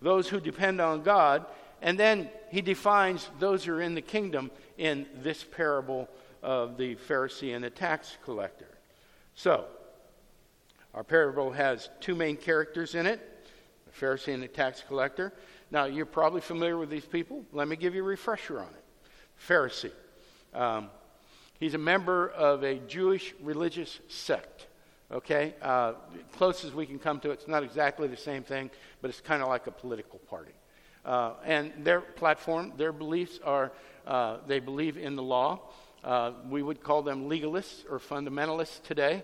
those 0.00 0.28
who 0.28 0.40
depend 0.40 0.80
on 0.80 1.02
God. 1.02 1.46
And 1.80 1.98
then 1.98 2.30
he 2.50 2.60
defines 2.60 3.28
those 3.38 3.64
who 3.64 3.74
are 3.74 3.82
in 3.82 3.94
the 3.94 4.02
kingdom 4.02 4.50
in 4.78 5.06
this 5.22 5.44
parable 5.44 6.08
of 6.42 6.76
the 6.76 6.96
Pharisee 6.96 7.54
and 7.54 7.64
the 7.64 7.70
tax 7.70 8.16
collector. 8.24 8.68
So, 9.34 9.66
our 10.94 11.04
parable 11.04 11.52
has 11.52 11.88
two 12.00 12.14
main 12.14 12.36
characters 12.36 12.94
in 12.94 13.06
it 13.06 13.28
the 13.86 14.06
Pharisee 14.06 14.32
and 14.32 14.42
the 14.42 14.48
tax 14.48 14.82
collector. 14.86 15.32
Now, 15.70 15.84
you're 15.84 16.06
probably 16.06 16.40
familiar 16.40 16.76
with 16.76 16.90
these 16.90 17.04
people. 17.04 17.44
Let 17.52 17.68
me 17.68 17.76
give 17.76 17.94
you 17.94 18.02
a 18.02 18.06
refresher 18.06 18.60
on 18.60 18.68
it. 18.68 18.84
Pharisee. 19.48 19.92
Um, 20.54 20.90
he's 21.62 21.74
a 21.74 21.78
member 21.78 22.28
of 22.28 22.64
a 22.64 22.74
Jewish 22.88 23.34
religious 23.40 24.00
sect. 24.08 24.66
Okay? 25.12 25.54
Uh, 25.62 25.92
closest 26.32 26.74
we 26.74 26.86
can 26.86 26.98
come 26.98 27.20
to 27.20 27.30
it, 27.30 27.34
it's 27.34 27.46
not 27.46 27.62
exactly 27.62 28.08
the 28.08 28.16
same 28.16 28.42
thing, 28.42 28.68
but 29.00 29.10
it's 29.10 29.20
kind 29.20 29.42
of 29.42 29.48
like 29.48 29.68
a 29.68 29.70
political 29.70 30.18
party. 30.18 30.50
Uh, 31.04 31.34
and 31.44 31.72
their 31.84 32.00
platform, 32.00 32.72
their 32.76 32.92
beliefs 32.92 33.38
are 33.44 33.70
uh, 34.08 34.38
they 34.48 34.58
believe 34.58 34.96
in 34.96 35.14
the 35.14 35.22
law. 35.22 35.60
Uh, 36.02 36.32
we 36.50 36.62
would 36.62 36.82
call 36.82 37.02
them 37.02 37.28
legalists 37.28 37.84
or 37.88 38.00
fundamentalists 38.00 38.82
today. 38.82 39.22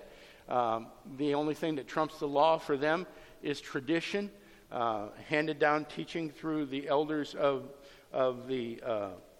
Um, 0.48 0.86
the 1.16 1.34
only 1.34 1.54
thing 1.54 1.74
that 1.74 1.88
trumps 1.88 2.20
the 2.20 2.28
law 2.28 2.58
for 2.58 2.76
them 2.76 3.04
is 3.42 3.60
tradition 3.60 4.30
uh, 4.70 5.08
handed 5.26 5.58
down 5.58 5.86
teaching 5.86 6.30
through 6.30 6.66
the 6.66 6.86
elders 6.86 7.34
of, 7.34 7.64
of, 8.12 8.46
the, 8.46 8.80
uh, 8.86 8.90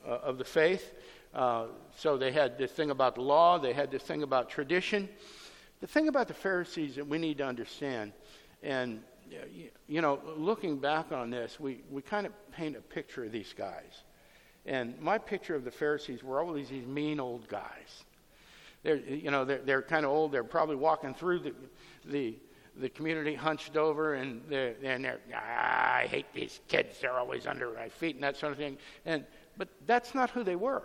uh, 0.05 0.09
of 0.09 0.39
the 0.39 0.45
faith. 0.45 0.93
Uh, 1.35 1.67
so 1.97 2.17
they 2.17 2.33
had 2.33 2.59
this 2.59 2.73
thing 2.73 2.91
about 2.91 3.19
law, 3.19 3.59
they 3.59 3.73
had 3.73 3.91
this 3.91 4.03
thing 4.03 4.23
about 4.23 4.49
tradition. 4.49 5.09
The 5.81 5.87
thing 5.87 6.09
about 6.09 6.27
the 6.27 6.35
Pharisees 6.35 6.97
that 6.97 7.07
we 7.07 7.19
need 7.19 7.39
to 7.39 7.47
understand, 7.47 8.13
and 8.63 9.03
you 9.87 10.01
know, 10.01 10.21
looking 10.37 10.79
back 10.79 11.13
on 11.13 11.31
this, 11.31 11.61
we, 11.61 11.81
we 11.91 12.03
kind 12.03 12.27
of 12.27 12.33
paint 12.53 12.77
a 12.77 12.81
picture 12.81 13.25
of 13.25 13.33
these 13.33 13.55
guys. 13.57 14.03
And 14.67 15.01
my 15.01 15.19
picture 15.19 15.55
of 15.55 15.65
the 15.65 15.71
Pharisees 15.71 16.23
were 16.23 16.41
always 16.41 16.69
these 16.69 16.87
mean 16.87 17.21
old 17.21 17.49
guys. 17.49 18.05
They're, 18.83 18.97
you 18.97 19.31
know, 19.31 19.45
they're, 19.45 19.59
they're 19.59 19.83
kind 19.83 20.05
of 20.05 20.13
old. 20.13 20.33
They're 20.33 20.45
probably 20.45 20.77
walking 20.77 21.15
through 21.15 21.41
the, 21.41 21.55
the, 22.05 22.35
the 22.77 22.89
community 22.89 23.35
hunched 23.35 23.77
over 23.77 24.15
and 24.15 24.43
they're, 24.49 24.75
and 24.83 25.05
they're 25.05 25.21
ah, 25.35 25.97
I 25.99 26.07
hate 26.07 26.27
these 26.35 26.61
kids. 26.69 27.01
They're 27.01 27.19
always 27.19 27.47
under 27.47 27.73
my 27.73 27.89
feet 27.89 28.15
and 28.15 28.25
that 28.25 28.37
sort 28.37 28.53
of 28.53 28.59
thing. 28.59 28.79
And, 29.05 29.25
but 29.57 29.69
that's 29.87 30.15
not 30.15 30.31
who 30.31 30.45
they 30.45 30.57
were. 30.57 30.83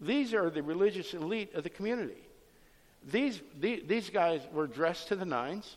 These 0.00 0.34
are 0.34 0.50
the 0.50 0.62
religious 0.62 1.14
elite 1.14 1.54
of 1.54 1.62
the 1.62 1.70
community. 1.70 2.22
These, 3.10 3.40
these, 3.58 3.82
these 3.86 4.10
guys 4.10 4.40
were 4.52 4.66
dressed 4.66 5.08
to 5.08 5.16
the 5.16 5.24
nines. 5.24 5.76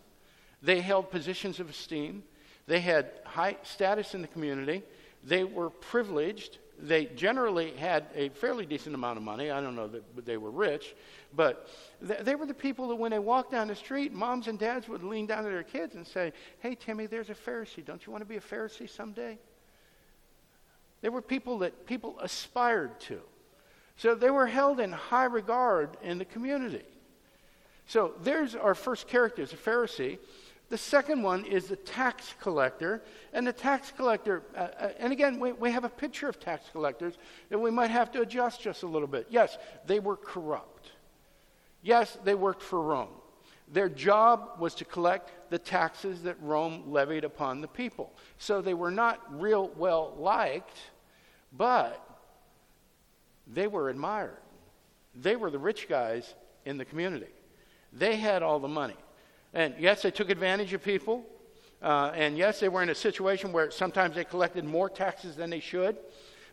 They 0.61 0.81
held 0.81 1.11
positions 1.11 1.59
of 1.59 1.69
esteem. 1.69 2.23
They 2.67 2.79
had 2.79 3.11
high 3.23 3.57
status 3.63 4.15
in 4.15 4.21
the 4.21 4.27
community. 4.27 4.83
They 5.23 5.43
were 5.43 5.69
privileged. 5.69 6.57
They 6.77 7.05
generally 7.05 7.71
had 7.71 8.05
a 8.15 8.29
fairly 8.29 8.65
decent 8.65 8.95
amount 8.95 9.17
of 9.17 9.23
money. 9.23 9.49
I 9.49 9.61
don't 9.61 9.75
know 9.75 9.87
that 9.87 10.25
they 10.25 10.37
were 10.37 10.51
rich, 10.51 10.95
but 11.35 11.69
they 12.01 12.35
were 12.35 12.45
the 12.45 12.53
people 12.53 12.89
that 12.89 12.95
when 12.95 13.11
they 13.11 13.19
walked 13.19 13.51
down 13.51 13.67
the 13.67 13.75
street, 13.75 14.13
moms 14.13 14.47
and 14.47 14.59
dads 14.59 14.87
would 14.89 15.03
lean 15.03 15.25
down 15.25 15.43
to 15.43 15.49
their 15.49 15.63
kids 15.63 15.95
and 15.95 16.05
say, 16.05 16.33
Hey, 16.59 16.75
Timmy, 16.75 17.05
there's 17.05 17.29
a 17.29 17.35
Pharisee. 17.35 17.85
Don't 17.85 18.05
you 18.05 18.11
want 18.11 18.21
to 18.21 18.27
be 18.27 18.37
a 18.37 18.41
Pharisee 18.41 18.89
someday? 18.89 19.37
They 21.01 21.09
were 21.09 21.21
people 21.21 21.59
that 21.59 21.85
people 21.85 22.19
aspired 22.19 22.99
to. 23.01 23.21
So 23.97 24.13
they 24.15 24.29
were 24.29 24.47
held 24.47 24.79
in 24.79 24.91
high 24.91 25.25
regard 25.25 25.97
in 26.01 26.17
the 26.17 26.25
community. 26.25 26.83
So 27.87 28.13
there's 28.21 28.55
our 28.55 28.75
first 28.75 29.07
character, 29.07 29.43
a 29.43 29.45
Pharisee. 29.45 30.17
The 30.69 30.77
second 30.77 31.21
one 31.21 31.45
is 31.45 31.67
the 31.67 31.75
tax 31.75 32.33
collector. 32.41 33.03
And 33.33 33.45
the 33.45 33.53
tax 33.53 33.91
collector, 33.95 34.43
uh, 34.55 34.67
uh, 34.79 34.89
and 34.99 35.13
again, 35.13 35.39
we, 35.39 35.51
we 35.53 35.71
have 35.71 35.83
a 35.83 35.89
picture 35.89 36.27
of 36.27 36.39
tax 36.39 36.65
collectors 36.71 37.17
that 37.49 37.59
we 37.59 37.71
might 37.71 37.91
have 37.91 38.11
to 38.13 38.21
adjust 38.21 38.61
just 38.61 38.83
a 38.83 38.87
little 38.87 39.07
bit. 39.07 39.27
Yes, 39.29 39.57
they 39.85 39.99
were 39.99 40.17
corrupt. 40.17 40.91
Yes, 41.83 42.17
they 42.23 42.33
worked 42.33 42.63
for 42.63 42.81
Rome. 42.81 43.09
Their 43.71 43.89
job 43.89 44.59
was 44.59 44.75
to 44.75 44.85
collect 44.85 45.49
the 45.49 45.59
taxes 45.59 46.23
that 46.23 46.35
Rome 46.41 46.83
levied 46.87 47.23
upon 47.23 47.61
the 47.61 47.67
people. 47.67 48.11
So 48.37 48.61
they 48.61 48.73
were 48.73 48.91
not 48.91 49.21
real 49.39 49.71
well 49.75 50.15
liked, 50.17 50.77
but 51.53 52.04
they 53.47 53.67
were 53.67 53.89
admired. 53.89 54.37
They 55.13 55.35
were 55.35 55.49
the 55.49 55.59
rich 55.59 55.87
guys 55.87 56.33
in 56.65 56.77
the 56.77 56.85
community. 56.85 57.31
They 57.93 58.17
had 58.17 58.43
all 58.43 58.59
the 58.59 58.67
money. 58.67 58.97
And 59.53 59.73
yes, 59.79 60.01
they 60.01 60.11
took 60.11 60.29
advantage 60.29 60.73
of 60.73 60.83
people. 60.83 61.25
Uh, 61.81 62.11
and 62.15 62.37
yes, 62.37 62.59
they 62.59 62.69
were 62.69 62.83
in 62.83 62.89
a 62.89 62.95
situation 62.95 63.51
where 63.51 63.71
sometimes 63.71 64.15
they 64.15 64.25
collected 64.25 64.65
more 64.65 64.89
taxes 64.89 65.35
than 65.35 65.49
they 65.49 65.59
should. 65.59 65.97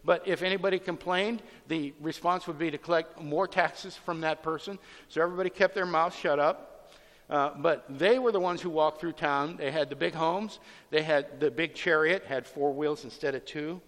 But 0.04 0.26
if 0.26 0.42
anybody 0.42 0.78
complained, 0.78 1.42
the 1.68 1.94
response 2.00 2.46
would 2.46 2.58
be 2.58 2.70
to 2.70 2.78
collect 2.78 3.20
more 3.20 3.46
taxes 3.46 3.96
from 3.96 4.20
that 4.20 4.42
person. 4.42 4.78
So 5.08 5.22
everybody 5.22 5.50
kept 5.50 5.74
their 5.74 5.86
mouth 5.86 6.16
shut 6.16 6.38
up. 6.38 6.90
Uh, 7.30 7.50
but 7.56 7.84
they 7.88 8.18
were 8.18 8.32
the 8.32 8.40
ones 8.40 8.60
who 8.60 8.68
walked 8.68 9.00
through 9.00 9.12
town. 9.12 9.56
They 9.56 9.70
had 9.70 9.88
the 9.88 9.96
big 9.96 10.12
homes. 10.12 10.58
They 10.90 11.02
had 11.02 11.40
the 11.40 11.50
big 11.50 11.74
chariot, 11.74 12.24
had 12.24 12.46
four 12.46 12.72
wheels 12.72 13.04
instead 13.04 13.34
of 13.34 13.44
two, 13.44 13.80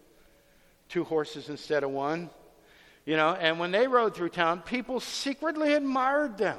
two 0.89 1.05
horses 1.05 1.51
instead 1.51 1.83
of 1.85 1.91
one. 1.91 2.31
You 3.05 3.17
know, 3.17 3.35
and 3.35 3.59
when 3.59 3.71
they 3.71 3.87
rode 3.87 4.15
through 4.15 4.31
town, 4.31 4.63
people 4.63 5.01
secretly 5.01 5.75
admired 5.75 6.39
them. 6.39 6.59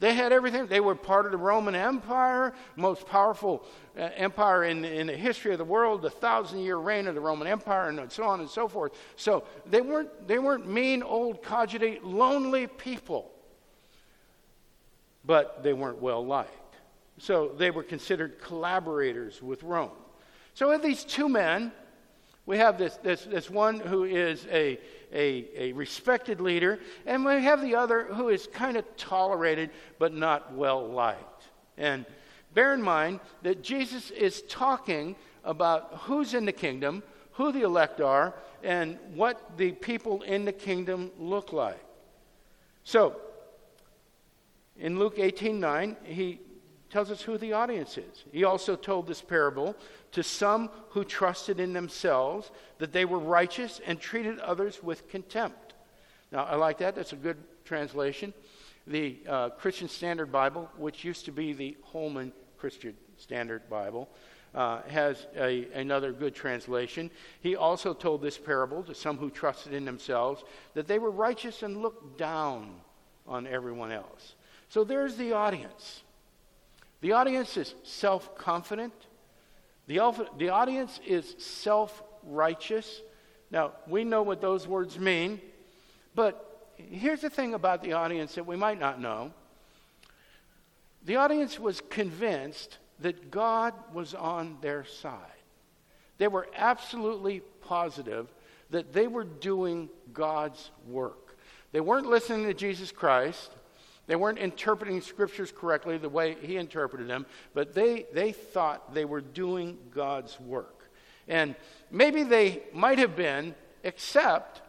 They 0.00 0.14
had 0.14 0.32
everything. 0.32 0.66
They 0.66 0.80
were 0.80 0.94
part 0.94 1.26
of 1.26 1.32
the 1.32 1.38
Roman 1.38 1.74
Empire, 1.74 2.54
most 2.74 3.06
powerful 3.06 3.64
uh, 3.96 4.08
empire 4.16 4.64
in, 4.64 4.84
in 4.84 5.06
the 5.06 5.16
history 5.16 5.52
of 5.52 5.58
the 5.58 5.64
world, 5.64 6.00
the 6.00 6.10
thousand 6.10 6.60
year 6.60 6.78
reign 6.78 7.06
of 7.06 7.14
the 7.14 7.20
Roman 7.20 7.46
Empire, 7.46 7.88
and 7.88 8.10
so 8.10 8.24
on 8.24 8.40
and 8.40 8.48
so 8.48 8.66
forth. 8.66 8.92
So 9.16 9.44
they 9.66 9.82
weren't, 9.82 10.26
they 10.26 10.38
weren't 10.38 10.66
mean, 10.66 11.02
old, 11.02 11.42
cogitating, 11.42 12.00
lonely 12.02 12.66
people, 12.66 13.30
but 15.24 15.62
they 15.62 15.74
weren't 15.74 16.00
well 16.00 16.24
liked. 16.24 16.50
So 17.18 17.52
they 17.58 17.70
were 17.70 17.82
considered 17.82 18.40
collaborators 18.40 19.42
with 19.42 19.62
Rome. 19.62 19.90
So, 20.54 20.70
with 20.70 20.82
these 20.82 21.04
two 21.04 21.28
men, 21.28 21.72
we 22.46 22.58
have 22.58 22.78
this, 22.78 22.96
this, 22.96 23.24
this 23.24 23.48
one 23.48 23.78
who 23.78 24.04
is 24.04 24.46
a, 24.50 24.78
a, 25.12 25.48
a 25.56 25.72
respected 25.72 26.40
leader, 26.40 26.78
and 27.06 27.24
we 27.24 27.42
have 27.42 27.62
the 27.62 27.74
other 27.74 28.04
who 28.04 28.28
is 28.28 28.46
kind 28.52 28.76
of 28.76 28.84
tolerated 28.96 29.70
but 29.98 30.14
not 30.14 30.52
well 30.54 30.88
liked. 30.88 31.44
And 31.76 32.04
bear 32.54 32.74
in 32.74 32.82
mind 32.82 33.20
that 33.42 33.62
Jesus 33.62 34.10
is 34.10 34.42
talking 34.42 35.16
about 35.44 36.00
who's 36.02 36.34
in 36.34 36.44
the 36.44 36.52
kingdom, 36.52 37.02
who 37.32 37.52
the 37.52 37.62
elect 37.62 38.00
are 38.00 38.34
and 38.62 38.98
what 39.14 39.56
the 39.56 39.72
people 39.72 40.22
in 40.22 40.44
the 40.44 40.52
kingdom 40.52 41.10
look 41.18 41.52
like. 41.52 41.82
So, 42.84 43.20
in 44.76 44.98
Luke 44.98 45.16
18:9, 45.16 45.96
he 46.04 46.40
tells 46.90 47.10
us 47.10 47.22
who 47.22 47.38
the 47.38 47.52
audience 47.52 47.96
is. 47.96 48.24
He 48.32 48.44
also 48.44 48.76
told 48.76 49.06
this 49.06 49.22
parable 49.22 49.76
to 50.12 50.22
some 50.22 50.70
who 50.90 51.04
trusted 51.04 51.60
in 51.60 51.72
themselves 51.72 52.50
that 52.78 52.92
they 52.92 53.04
were 53.04 53.18
righteous 53.18 53.80
and 53.86 54.00
treated 54.00 54.38
others 54.40 54.82
with 54.82 55.08
contempt. 55.08 55.74
Now, 56.32 56.44
I 56.44 56.56
like 56.56 56.78
that. 56.78 56.94
That's 56.94 57.12
a 57.12 57.16
good 57.16 57.38
translation. 57.64 58.34
The 58.86 59.18
uh, 59.28 59.50
Christian 59.50 59.88
Standard 59.88 60.32
Bible, 60.32 60.68
which 60.76 61.04
used 61.04 61.24
to 61.26 61.32
be 61.32 61.52
the 61.52 61.76
Holman 61.84 62.32
Christian 62.58 62.96
Standard 63.16 63.68
Bible, 63.70 64.08
uh, 64.54 64.82
has 64.88 65.26
a, 65.36 65.68
another 65.74 66.12
good 66.12 66.34
translation. 66.34 67.10
He 67.40 67.54
also 67.54 67.94
told 67.94 68.20
this 68.20 68.38
parable 68.38 68.82
to 68.84 68.94
some 68.94 69.16
who 69.16 69.30
trusted 69.30 69.72
in 69.72 69.84
themselves 69.84 70.42
that 70.74 70.88
they 70.88 70.98
were 70.98 71.10
righteous 71.10 71.62
and 71.62 71.76
looked 71.76 72.18
down 72.18 72.74
on 73.26 73.46
everyone 73.46 73.92
else. 73.92 74.34
So 74.68 74.82
there's 74.82 75.16
the 75.16 75.32
audience. 75.32 76.02
The 77.00 77.12
audience 77.12 77.56
is 77.56 77.74
self 77.82 78.36
confident, 78.36 78.92
the, 79.86 80.28
the 80.38 80.50
audience 80.50 81.00
is 81.06 81.34
self 81.38 82.02
righteous. 82.24 83.02
Now, 83.50 83.72
we 83.88 84.04
know 84.04 84.22
what 84.22 84.40
those 84.40 84.68
words 84.68 84.98
mean, 84.98 85.40
but 86.14 86.68
here's 86.76 87.20
the 87.20 87.30
thing 87.30 87.54
about 87.54 87.82
the 87.82 87.94
audience 87.94 88.36
that 88.36 88.46
we 88.46 88.56
might 88.56 88.78
not 88.78 89.00
know. 89.00 89.32
The 91.04 91.16
audience 91.16 91.58
was 91.58 91.80
convinced 91.88 92.78
that 93.00 93.30
God 93.30 93.74
was 93.92 94.14
on 94.14 94.58
their 94.60 94.84
side. 94.84 95.16
They 96.18 96.28
were 96.28 96.46
absolutely 96.54 97.40
positive 97.62 98.28
that 98.70 98.92
they 98.92 99.08
were 99.08 99.24
doing 99.24 99.88
God's 100.12 100.70
work. 100.86 101.36
They 101.72 101.80
weren't 101.80 102.06
listening 102.06 102.46
to 102.46 102.54
Jesus 102.54 102.92
Christ. 102.92 103.50
They 104.06 104.16
weren't 104.16 104.38
interpreting 104.38 105.00
scriptures 105.00 105.52
correctly 105.56 105.98
the 105.98 106.08
way 106.08 106.36
he 106.40 106.56
interpreted 106.56 107.08
them, 107.08 107.26
but 107.54 107.74
they, 107.74 108.06
they 108.12 108.32
thought 108.32 108.94
they 108.94 109.04
were 109.04 109.20
doing 109.20 109.78
God's 109.94 110.38
work. 110.40 110.90
And 111.28 111.54
maybe 111.90 112.24
they 112.24 112.62
might 112.72 112.98
have 112.98 113.14
been, 113.14 113.54
except 113.84 114.62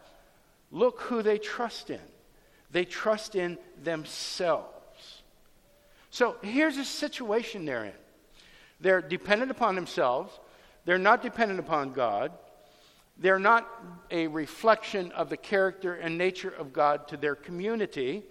look 0.70 1.00
who 1.00 1.22
they 1.22 1.38
trust 1.38 1.90
in. 1.90 2.00
They 2.70 2.84
trust 2.84 3.34
in 3.34 3.58
themselves. 3.82 4.68
So 6.10 6.36
here's 6.42 6.76
a 6.76 6.84
situation 6.84 7.64
they're 7.64 7.84
in 7.84 7.92
they're 8.80 9.00
dependent 9.00 9.50
upon 9.50 9.76
themselves, 9.76 10.38
they're 10.84 10.98
not 10.98 11.22
dependent 11.22 11.60
upon 11.60 11.92
God. 11.92 12.32
They're 13.18 13.38
not 13.38 13.68
a 14.10 14.26
reflection 14.26 15.12
of 15.12 15.28
the 15.28 15.36
character 15.36 15.94
and 15.94 16.18
nature 16.18 16.50
of 16.50 16.72
God 16.72 17.06
to 17.08 17.16
their 17.16 17.34
community. 17.36 18.24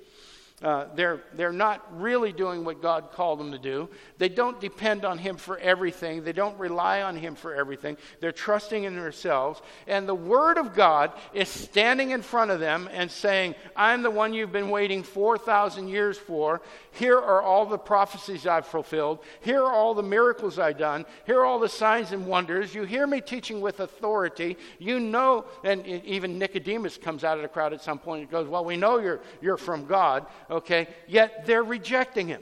Uh, 0.62 0.86
they're, 0.94 1.22
they're 1.34 1.52
not 1.52 1.84
really 2.00 2.32
doing 2.32 2.64
what 2.64 2.84
God 2.84 3.12
called 3.12 3.40
them 3.40 3.52
to 3.52 3.58
do. 3.58 3.90
They 4.20 4.30
don't 4.30 4.62
depend 4.62 5.06
on 5.06 5.18
Him 5.18 5.38
for 5.38 5.58
everything. 5.58 6.24
They 6.24 6.34
don't 6.34 6.58
rely 6.60 7.02
on 7.02 7.16
Him 7.16 7.34
for 7.34 7.56
everything. 7.56 7.98
They're 8.20 8.32
trusting 8.32 8.84
in 8.84 8.96
themselves. 8.96 9.60
And 9.88 10.08
the 10.08 10.14
Word 10.14 10.60
of 10.60 10.76
God 10.76 11.14
is 11.34 11.50
standing 11.50 12.12
in 12.12 12.22
front 12.22 12.52
of 12.52 12.60
them 12.60 12.88
and 12.92 13.10
saying, 13.10 13.56
I'm 13.76 14.04
the 14.04 14.12
one 14.12 14.36
you've 14.36 14.52
been 14.52 14.70
waiting 14.70 15.02
4,000 15.02 15.88
years 15.88 16.20
for. 16.20 16.62
Here 16.92 17.18
are 17.18 17.42
all 17.42 17.66
the 17.66 17.80
prophecies 17.80 18.46
I've 18.46 18.68
fulfilled. 18.68 19.20
Here 19.40 19.64
are 19.64 19.74
all 19.74 19.96
the 19.96 20.04
miracles 20.04 20.60
I've 20.60 20.78
done. 20.78 21.06
Here 21.26 21.40
are 21.40 21.46
all 21.46 21.60
the 21.60 21.70
signs 21.70 22.12
and 22.12 22.28
wonders. 22.28 22.76
You 22.76 22.84
hear 22.84 23.08
me 23.08 23.22
teaching 23.22 23.62
with 23.62 23.80
authority. 23.80 24.58
You 24.78 25.00
know, 25.00 25.46
and 25.64 25.88
even 25.88 26.38
Nicodemus 26.38 26.98
comes 26.98 27.24
out 27.24 27.38
of 27.38 27.42
the 27.42 27.48
crowd 27.48 27.74
at 27.74 27.82
some 27.82 27.98
point 27.98 28.22
and 28.22 28.30
goes, 28.30 28.48
Well, 28.48 28.64
we 28.64 28.78
know 28.78 29.00
you're, 29.00 29.22
you're 29.42 29.58
from 29.58 29.86
God 29.86 30.28
okay? 30.52 30.88
Yet 31.08 31.46
they're 31.46 31.64
rejecting 31.64 32.28
him. 32.28 32.42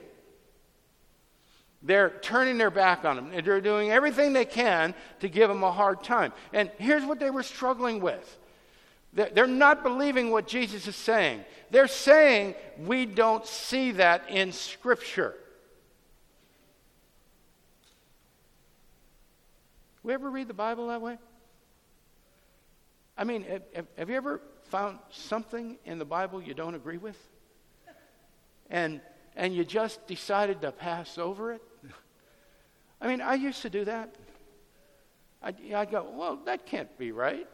They're 1.82 2.10
turning 2.22 2.58
their 2.58 2.72
back 2.72 3.06
on 3.06 3.18
him. 3.18 3.44
They're 3.46 3.62
doing 3.62 3.92
everything 3.92 4.34
they 4.34 4.46
can 4.46 4.94
to 5.22 5.30
give 5.30 5.50
him 5.50 5.64
a 5.64 5.72
hard 5.72 6.04
time. 6.04 6.34
And 6.52 6.70
here's 6.78 7.06
what 7.06 7.20
they 7.20 7.30
were 7.30 7.44
struggling 7.44 8.02
with 8.02 8.38
they're 9.12 9.48
not 9.48 9.82
believing 9.82 10.30
what 10.30 10.48
Jesus 10.48 10.88
is 10.88 10.96
saying. 10.96 11.44
They're 11.72 11.88
saying, 11.88 12.56
We 12.78 13.06
don't 13.06 13.46
see 13.46 13.94
that 13.94 14.30
in 14.30 14.52
Scripture. 14.52 15.36
We 20.04 20.14
ever 20.14 20.30
read 20.30 20.48
the 20.48 20.54
Bible 20.54 20.88
that 20.88 21.02
way? 21.02 21.18
I 23.18 23.24
mean, 23.24 23.46
have, 23.98 24.10
you 24.10 24.16
ever 24.16 24.42
found 24.66 25.00
something 25.10 25.78
in 25.86 26.00
the 26.00 26.06
Bible 26.06 26.42
you 26.42 26.54
don't 26.54 26.76
agree 26.76 26.98
with? 26.98 27.18
And, 28.70 29.02
and 29.36 29.56
you 29.56 29.66
just 29.66 30.06
decided 30.08 30.62
to 30.62 30.72
pass 30.72 31.18
over 31.18 31.54
it? 31.54 31.62
I 33.02 33.08
mean, 33.08 33.22
I 33.22 33.36
used 33.36 33.62
to 33.64 33.70
do 33.70 33.86
that. 33.86 34.16
I'd, 35.42 35.56
I'd 35.74 35.92
go, 35.92 36.06
well, 36.14 36.40
that 36.46 36.66
can't 36.66 36.96
be 36.98 37.12
right. 37.12 37.48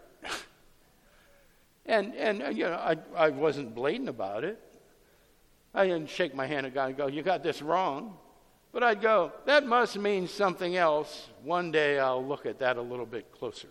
and, 1.86 2.15
and 2.15 2.43
uh, 2.43 2.49
you 2.49 2.63
know, 2.63 2.73
I, 2.73 2.97
I 3.15 3.30
wasn't 3.30 3.75
blatant 3.75 4.10
about 4.10 4.43
it. 4.43 4.60
I 5.73 5.86
didn't 5.86 6.10
shake 6.10 6.34
my 6.34 6.47
hand 6.47 6.65
at 6.65 6.73
God 6.73 6.88
and 6.88 6.97
go, 6.97 7.08
you 7.08 7.21
got 7.21 7.43
this 7.43 7.62
wrong. 7.62 8.17
But 8.71 8.84
I'd 8.84 9.01
go, 9.01 9.32
that 9.45 9.65
must 9.65 9.97
mean 9.97 10.28
something 10.28 10.75
else. 10.75 11.28
One 11.43 11.71
day 11.71 11.99
I'll 11.99 12.25
look 12.25 12.45
at 12.45 12.60
that 12.60 12.78
a 12.78 12.82
little 12.82 13.06
bit 13.06 13.32
closer. 13.32 13.69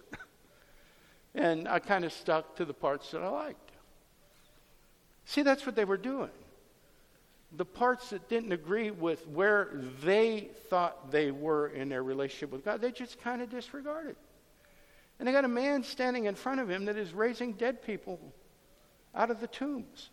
and 1.35 1.66
I 1.66 1.78
kind 1.78 2.04
of 2.04 2.12
stuck 2.12 2.57
to 2.57 2.64
the 2.64 2.72
parts 2.72 3.11
that 3.11 3.22
I 3.22 3.28
liked. 3.28 3.72
See, 5.26 5.42
that's 5.42 5.66
what 5.66 5.74
they 5.74 5.85
were 5.85 5.96
doing 5.96 6.30
the 7.57 7.64
parts 7.64 8.11
that 8.11 8.29
didn't 8.29 8.53
agree 8.53 8.90
with 8.90 9.27
where 9.29 9.71
they 10.03 10.49
thought 10.69 11.11
they 11.11 11.31
were 11.31 11.69
in 11.69 11.88
their 11.88 12.03
relationship 12.03 12.51
with 12.51 12.64
God, 12.64 12.81
they 12.81 12.90
just 12.90 13.21
kind 13.21 13.43
of 13.43 13.51
disregarded. 13.51 14.17
And 15.19 15.29
they 15.29 15.33
got 15.33 15.45
a 15.45 15.49
man 15.49 15.85
standing 15.85 16.25
in 16.25 16.35
front 16.35 16.61
of 16.61 16.69
him 16.69 16.87
that 16.87 16.97
is 16.97 17.12
raising 17.12 17.53
dead 17.53 17.83
people 17.83 18.19
out 19.14 19.31
of 19.31 19.40
the 19.40 19.47
tombs. 19.47 20.11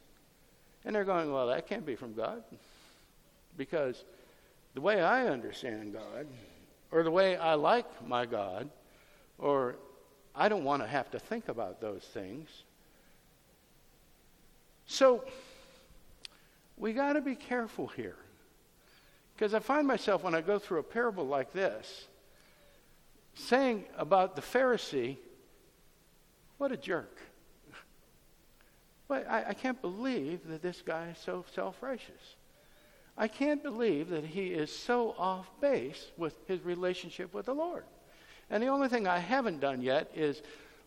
And 0.85 0.95
they're 0.95 1.03
going, 1.03 1.31
well, 1.31 1.47
that 1.47 1.67
can't 1.67 1.85
be 1.85 1.95
from 1.95 2.13
God. 2.13 2.43
Because 3.57 4.03
the 4.73 4.81
way 4.81 5.01
I 5.01 5.27
understand 5.27 5.93
God, 5.93 6.27
or 6.91 7.03
the 7.03 7.11
way 7.11 7.37
I 7.37 7.55
like 7.55 7.85
my 8.07 8.25
God, 8.25 8.69
or 9.37 9.75
I 10.35 10.49
don't 10.49 10.63
want 10.63 10.81
to 10.81 10.87
have 10.87 11.09
to 11.11 11.19
think 11.19 11.49
about 11.49 11.81
those 11.81 12.03
things. 12.03 12.49
So, 14.85 15.23
we 16.81 16.93
got 16.93 17.13
to 17.13 17.21
be 17.21 17.35
careful 17.35 17.87
here. 17.87 18.17
Because 19.35 19.53
I 19.53 19.59
find 19.59 19.87
myself 19.87 20.23
when 20.23 20.33
I 20.35 20.41
go 20.41 20.57
through 20.59 20.79
a 20.79 20.83
parable 20.83 21.25
like 21.25 21.53
this, 21.53 22.07
saying 23.35 23.85
about 23.97 24.35
the 24.35 24.41
Pharisee, 24.41 25.17
what 26.57 26.71
a 26.71 26.77
jerk. 26.77 27.17
But 29.07 29.29
I, 29.29 29.49
I 29.49 29.53
can't 29.53 29.79
believe 29.79 30.47
that 30.47 30.63
this 30.63 30.81
guy 30.81 31.09
is 31.09 31.17
so 31.19 31.45
self 31.53 31.81
righteous. 31.81 32.35
I 33.17 33.27
can't 33.27 33.61
believe 33.61 34.09
that 34.09 34.25
he 34.25 34.47
is 34.47 34.75
so 34.75 35.13
off 35.19 35.51
base 35.61 36.07
with 36.17 36.35
his 36.47 36.61
relationship 36.61 37.33
with 37.33 37.45
the 37.45 37.53
Lord. 37.53 37.83
And 38.49 38.63
the 38.63 38.67
only 38.67 38.87
thing 38.87 39.05
I 39.05 39.19
haven't 39.19 39.59
done 39.59 39.81
yet 39.81 40.09
is 40.15 40.41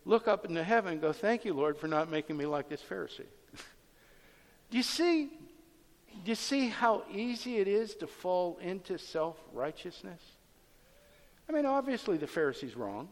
look 0.04 0.26
up 0.26 0.44
into 0.44 0.64
heaven 0.64 0.94
and 0.94 1.00
go, 1.00 1.12
Thank 1.12 1.44
you, 1.44 1.54
Lord, 1.54 1.76
for 1.78 1.86
not 1.86 2.10
making 2.10 2.36
me 2.36 2.46
like 2.46 2.68
this 2.68 2.82
Pharisee. 2.82 3.26
Do 4.70 4.76
you 4.76 4.82
see 4.82 5.30
you 6.30 6.34
see 6.34 6.68
how 6.68 7.02
easy 7.12 7.58
it 7.58 7.68
is 7.68 7.94
to 7.96 8.06
fall 8.06 8.58
into 8.60 8.98
self 8.98 9.36
righteousness? 9.52 10.20
I 11.48 11.52
mean, 11.52 11.66
obviously 11.66 12.16
the 12.16 12.26
Pharisee's 12.26 12.76
wrong. 12.76 13.08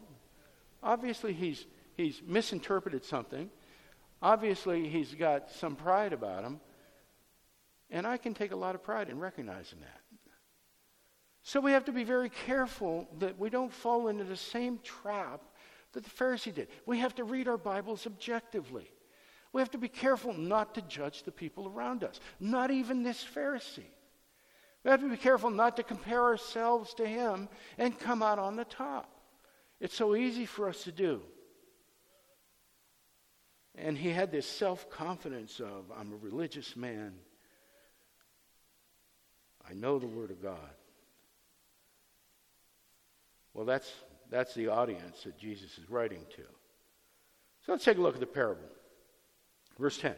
Obviously 0.81 1.33
he's, 1.33 1.65
he's 1.95 2.21
misinterpreted 2.25 3.05
something. 3.05 3.49
Obviously 4.21 4.87
he's 4.87 5.13
got 5.13 5.51
some 5.51 5.75
pride 5.75 6.13
about 6.13 6.43
him. 6.43 6.59
And 7.89 8.07
I 8.07 8.17
can 8.17 8.33
take 8.33 8.51
a 8.51 8.55
lot 8.55 8.73
of 8.73 8.83
pride 8.83 9.09
in 9.09 9.19
recognizing 9.19 9.79
that. 9.81 9.99
So 11.43 11.59
we 11.59 11.73
have 11.73 11.85
to 11.85 11.91
be 11.91 12.05
very 12.05 12.29
careful 12.29 13.07
that 13.19 13.37
we 13.37 13.49
don't 13.49 13.71
fall 13.71 14.07
into 14.07 14.23
the 14.23 14.37
same 14.37 14.79
trap 14.81 15.41
that 15.91 16.03
the 16.03 16.09
Pharisee 16.09 16.53
did. 16.53 16.69
We 16.85 16.99
have 16.99 17.15
to 17.15 17.23
read 17.25 17.47
our 17.47 17.57
Bibles 17.57 18.07
objectively. 18.07 18.89
We 19.53 19.61
have 19.61 19.71
to 19.71 19.77
be 19.77 19.87
careful 19.87 20.33
not 20.33 20.73
to 20.75 20.81
judge 20.81 21.23
the 21.23 21.31
people 21.31 21.67
around 21.67 22.03
us, 22.03 22.19
not 22.39 22.71
even 22.71 23.03
this 23.03 23.23
Pharisee. 23.23 23.85
We 24.83 24.91
have 24.91 25.01
to 25.01 25.09
be 25.09 25.15
careful 25.15 25.51
not 25.51 25.77
to 25.77 25.83
compare 25.83 26.21
ourselves 26.23 26.93
to 26.95 27.05
him 27.05 27.47
and 27.77 27.97
come 27.97 28.21
out 28.23 28.39
on 28.39 28.55
the 28.55 28.65
top. 28.65 29.09
It's 29.79 29.95
so 29.95 30.15
easy 30.15 30.45
for 30.45 30.67
us 30.67 30.83
to 30.83 30.91
do. 30.91 31.21
And 33.75 33.97
he 33.97 34.09
had 34.09 34.31
this 34.31 34.47
self 34.47 34.89
confidence 34.89 35.59
of, 35.59 35.85
I'm 35.97 36.11
a 36.11 36.17
religious 36.17 36.75
man. 36.75 37.13
I 39.69 39.73
know 39.73 39.99
the 39.99 40.07
Word 40.07 40.31
of 40.31 40.41
God. 40.41 40.57
Well, 43.53 43.65
that's, 43.65 43.91
that's 44.29 44.53
the 44.53 44.67
audience 44.67 45.23
that 45.23 45.37
Jesus 45.37 45.77
is 45.77 45.89
writing 45.89 46.25
to. 46.35 46.43
So 47.65 47.71
let's 47.71 47.85
take 47.85 47.97
a 47.97 48.01
look 48.01 48.15
at 48.15 48.19
the 48.19 48.25
parable. 48.25 48.67
Verse 49.79 49.97
10. 49.97 50.15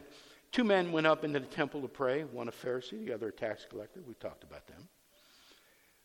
Two 0.52 0.64
men 0.64 0.92
went 0.92 1.06
up 1.06 1.24
into 1.24 1.40
the 1.40 1.46
temple 1.46 1.82
to 1.82 1.88
pray, 1.88 2.24
one 2.24 2.48
a 2.48 2.52
Pharisee, 2.52 3.04
the 3.04 3.12
other 3.12 3.28
a 3.28 3.32
tax 3.32 3.66
collector. 3.68 4.00
We 4.06 4.14
talked 4.14 4.44
about 4.44 4.66
them. 4.66 4.88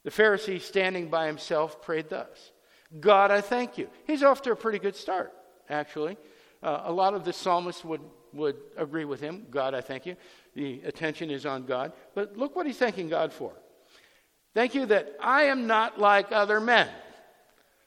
The 0.04 0.12
Pharisee, 0.12 0.60
standing 0.60 1.10
by 1.10 1.28
himself, 1.28 1.82
prayed 1.82 2.10
thus 2.10 2.52
God, 3.00 3.32
I 3.32 3.40
thank 3.40 3.78
you. 3.78 3.88
He's 4.06 4.24
off 4.24 4.42
to 4.42 4.52
a 4.52 4.56
pretty 4.56 4.80
good 4.80 4.96
start, 4.96 5.32
actually. 5.70 6.18
Uh, 6.62 6.82
a 6.86 6.92
lot 6.92 7.14
of 7.14 7.24
the 7.24 7.32
psalmists 7.32 7.86
would, 7.86 8.02
would 8.34 8.58
agree 8.76 9.06
with 9.06 9.22
him. 9.22 9.46
God, 9.50 9.74
I 9.74 9.82
thank 9.82 10.06
you. 10.06 10.16
The 10.54 10.82
attention 10.84 11.32
is 11.32 11.46
on 11.46 11.66
God. 11.66 11.94
But 12.14 12.36
look 12.36 12.56
what 12.56 12.66
he's 12.66 12.78
thanking 12.78 13.08
God 13.08 13.32
for. 13.32 13.54
Thank 14.54 14.76
you 14.76 14.86
that 14.88 15.16
I 15.22 15.44
am 15.44 15.66
not 15.66 15.98
like 15.98 16.32
other 16.32 16.60
men. 16.60 16.90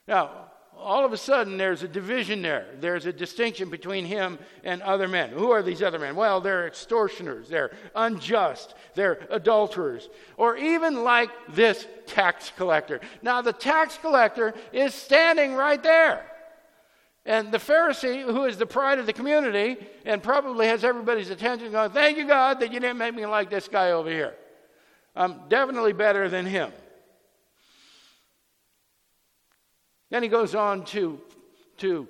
Now, 0.08 0.50
all 0.84 1.04
of 1.04 1.12
a 1.12 1.16
sudden 1.16 1.56
there's 1.56 1.82
a 1.82 1.88
division 1.88 2.42
there. 2.42 2.66
There's 2.78 3.06
a 3.06 3.12
distinction 3.12 3.70
between 3.70 4.04
him 4.04 4.38
and 4.62 4.82
other 4.82 5.08
men. 5.08 5.30
Who 5.30 5.50
are 5.50 5.62
these 5.62 5.82
other 5.82 5.98
men? 5.98 6.14
Well, 6.14 6.40
they're 6.40 6.66
extortioners, 6.66 7.48
they're 7.48 7.72
unjust, 7.96 8.74
they're 8.94 9.26
adulterers, 9.30 10.08
or 10.36 10.56
even 10.56 11.02
like 11.02 11.30
this 11.48 11.86
tax 12.06 12.52
collector. 12.56 13.00
Now, 13.22 13.40
the 13.40 13.52
tax 13.52 13.98
collector 13.98 14.54
is 14.72 14.94
standing 14.94 15.54
right 15.54 15.82
there. 15.82 16.30
And 17.26 17.50
the 17.50 17.58
Pharisee, 17.58 18.22
who 18.22 18.44
is 18.44 18.58
the 18.58 18.66
pride 18.66 18.98
of 18.98 19.06
the 19.06 19.12
community 19.14 19.78
and 20.04 20.22
probably 20.22 20.66
has 20.66 20.84
everybody's 20.84 21.30
attention, 21.30 21.72
going, 21.72 21.90
Thank 21.90 22.18
you, 22.18 22.26
God, 22.26 22.60
that 22.60 22.70
you 22.70 22.80
didn't 22.80 22.98
make 22.98 23.14
me 23.14 23.24
like 23.24 23.48
this 23.48 23.66
guy 23.66 23.92
over 23.92 24.10
here. 24.10 24.34
I'm 25.16 25.48
definitely 25.48 25.94
better 25.94 26.28
than 26.28 26.44
him. 26.44 26.72
Then 30.14 30.22
he 30.22 30.28
goes 30.28 30.54
on 30.54 30.84
to, 30.84 31.20
to 31.78 32.06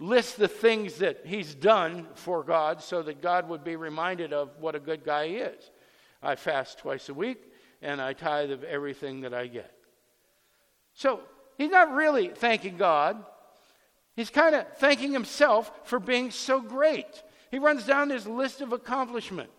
list 0.00 0.36
the 0.36 0.48
things 0.48 0.96
that 0.96 1.20
he's 1.24 1.54
done 1.54 2.08
for 2.14 2.42
God 2.42 2.82
so 2.82 3.04
that 3.04 3.22
God 3.22 3.48
would 3.48 3.62
be 3.62 3.76
reminded 3.76 4.32
of 4.32 4.50
what 4.58 4.74
a 4.74 4.80
good 4.80 5.04
guy 5.04 5.28
he 5.28 5.36
is. 5.36 5.70
I 6.20 6.34
fast 6.34 6.78
twice 6.78 7.08
a 7.08 7.14
week 7.14 7.40
and 7.80 8.02
I 8.02 8.14
tithe 8.14 8.50
of 8.50 8.64
everything 8.64 9.20
that 9.20 9.32
I 9.32 9.46
get. 9.46 9.72
So 10.94 11.20
he's 11.56 11.70
not 11.70 11.92
really 11.92 12.30
thanking 12.30 12.78
God. 12.78 13.24
He's 14.16 14.28
kind 14.28 14.56
of 14.56 14.66
thanking 14.78 15.12
himself 15.12 15.70
for 15.84 16.00
being 16.00 16.32
so 16.32 16.60
great. 16.60 17.22
He 17.52 17.60
runs 17.60 17.86
down 17.86 18.08
this 18.08 18.26
list 18.26 18.60
of 18.60 18.72
accomplishment. 18.72 19.50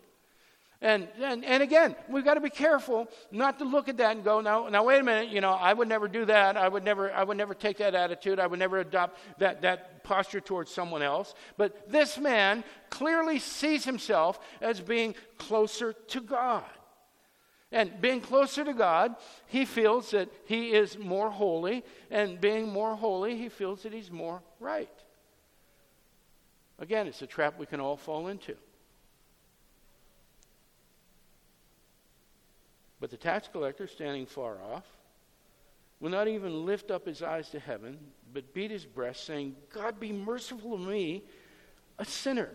And, 0.80 1.08
and, 1.20 1.44
and 1.44 1.60
again, 1.60 1.96
we've 2.08 2.24
got 2.24 2.34
to 2.34 2.40
be 2.40 2.50
careful 2.50 3.08
not 3.32 3.58
to 3.58 3.64
look 3.64 3.88
at 3.88 3.96
that 3.96 4.14
and 4.14 4.22
go, 4.22 4.40
now, 4.40 4.68
now 4.68 4.84
wait 4.84 5.00
a 5.00 5.02
minute, 5.02 5.28
you 5.28 5.40
know, 5.40 5.50
I 5.50 5.72
would 5.72 5.88
never 5.88 6.06
do 6.06 6.24
that. 6.26 6.56
I 6.56 6.68
would 6.68 6.84
never, 6.84 7.12
I 7.12 7.24
would 7.24 7.36
never 7.36 7.52
take 7.52 7.78
that 7.78 7.96
attitude. 7.96 8.38
I 8.38 8.46
would 8.46 8.60
never 8.60 8.78
adopt 8.78 9.18
that, 9.38 9.62
that 9.62 10.04
posture 10.04 10.40
towards 10.40 10.70
someone 10.70 11.02
else. 11.02 11.34
But 11.56 11.90
this 11.90 12.16
man 12.16 12.62
clearly 12.90 13.40
sees 13.40 13.84
himself 13.84 14.38
as 14.60 14.80
being 14.80 15.16
closer 15.36 15.92
to 15.92 16.20
God. 16.20 16.64
And 17.72 18.00
being 18.00 18.20
closer 18.20 18.64
to 18.64 18.72
God, 18.72 19.16
he 19.46 19.64
feels 19.64 20.12
that 20.12 20.28
he 20.46 20.70
is 20.70 20.96
more 20.96 21.28
holy. 21.28 21.84
And 22.08 22.40
being 22.40 22.68
more 22.68 22.94
holy, 22.94 23.36
he 23.36 23.48
feels 23.48 23.82
that 23.82 23.92
he's 23.92 24.12
more 24.12 24.42
right. 24.60 24.88
Again, 26.78 27.08
it's 27.08 27.20
a 27.20 27.26
trap 27.26 27.58
we 27.58 27.66
can 27.66 27.80
all 27.80 27.96
fall 27.96 28.28
into. 28.28 28.54
But 33.00 33.10
the 33.10 33.16
tax 33.16 33.48
collector, 33.48 33.86
standing 33.86 34.26
far 34.26 34.58
off, 34.62 34.84
will 36.00 36.10
not 36.10 36.28
even 36.28 36.64
lift 36.64 36.90
up 36.90 37.06
his 37.06 37.22
eyes 37.22 37.48
to 37.50 37.58
heaven, 37.58 37.98
but 38.32 38.54
beat 38.54 38.70
his 38.70 38.84
breast, 38.84 39.24
saying, 39.24 39.56
God 39.72 39.98
be 39.98 40.12
merciful 40.12 40.76
to 40.76 40.84
me, 40.84 41.24
a 41.98 42.04
sinner. 42.04 42.50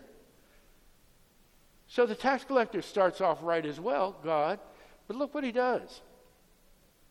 So 1.86 2.06
the 2.06 2.14
tax 2.14 2.44
collector 2.44 2.82
starts 2.82 3.20
off 3.20 3.38
right 3.42 3.64
as 3.64 3.78
well, 3.78 4.16
God, 4.24 4.58
but 5.06 5.16
look 5.16 5.34
what 5.34 5.44
he 5.44 5.52
does. 5.52 6.00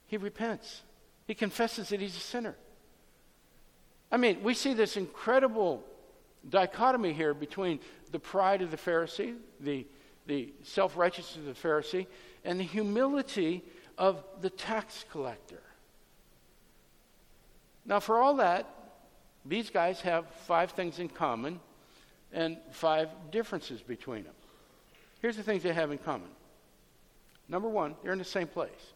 He 0.08 0.17
repents, 0.17 0.82
he 1.26 1.34
confesses 1.34 1.89
that 1.89 2.00
he's 2.00 2.17
a 2.17 2.19
sinner. 2.19 2.56
I 4.12 4.17
mean, 4.17 4.43
we 4.43 4.54
see 4.54 4.74
this 4.74 4.96
incredible 4.96 5.84
dichotomy 6.48 7.13
here 7.13 7.34
between 7.34 7.80
the 8.12 8.19
pride 8.19 8.62
of 8.62 8.69
the 8.69 8.78
Pharisee, 8.78 9.36
the, 9.60 9.88
the 10.28 10.54
self 10.63 10.98
righteousness 10.98 11.38
of 11.38 11.46
the 11.46 11.67
Pharisee, 11.67 12.06
and 12.44 12.60
the 12.60 12.64
humility 12.64 13.64
of 13.98 14.24
the 14.42 14.50
tax 14.50 15.06
collector. 15.12 15.62
Now, 17.86 18.00
for 18.00 18.20
all 18.20 18.36
that, 18.38 18.70
these 19.46 19.70
guys 19.70 20.02
have 20.02 20.30
five 20.48 20.72
things 20.72 21.00
in 21.00 21.10
common 21.10 21.60
and 22.32 22.58
five 22.72 23.10
differences 23.32 23.82
between 23.82 24.24
them. 24.24 24.34
Here's 25.22 25.38
the 25.38 25.44
things 25.44 25.64
they 25.64 25.74
have 25.74 25.92
in 25.92 25.98
common. 25.98 26.30
Number 27.50 27.70
one, 27.70 27.96
they're 28.02 28.14
in 28.14 28.20
the 28.20 28.26
same 28.26 28.48
place. 28.48 28.94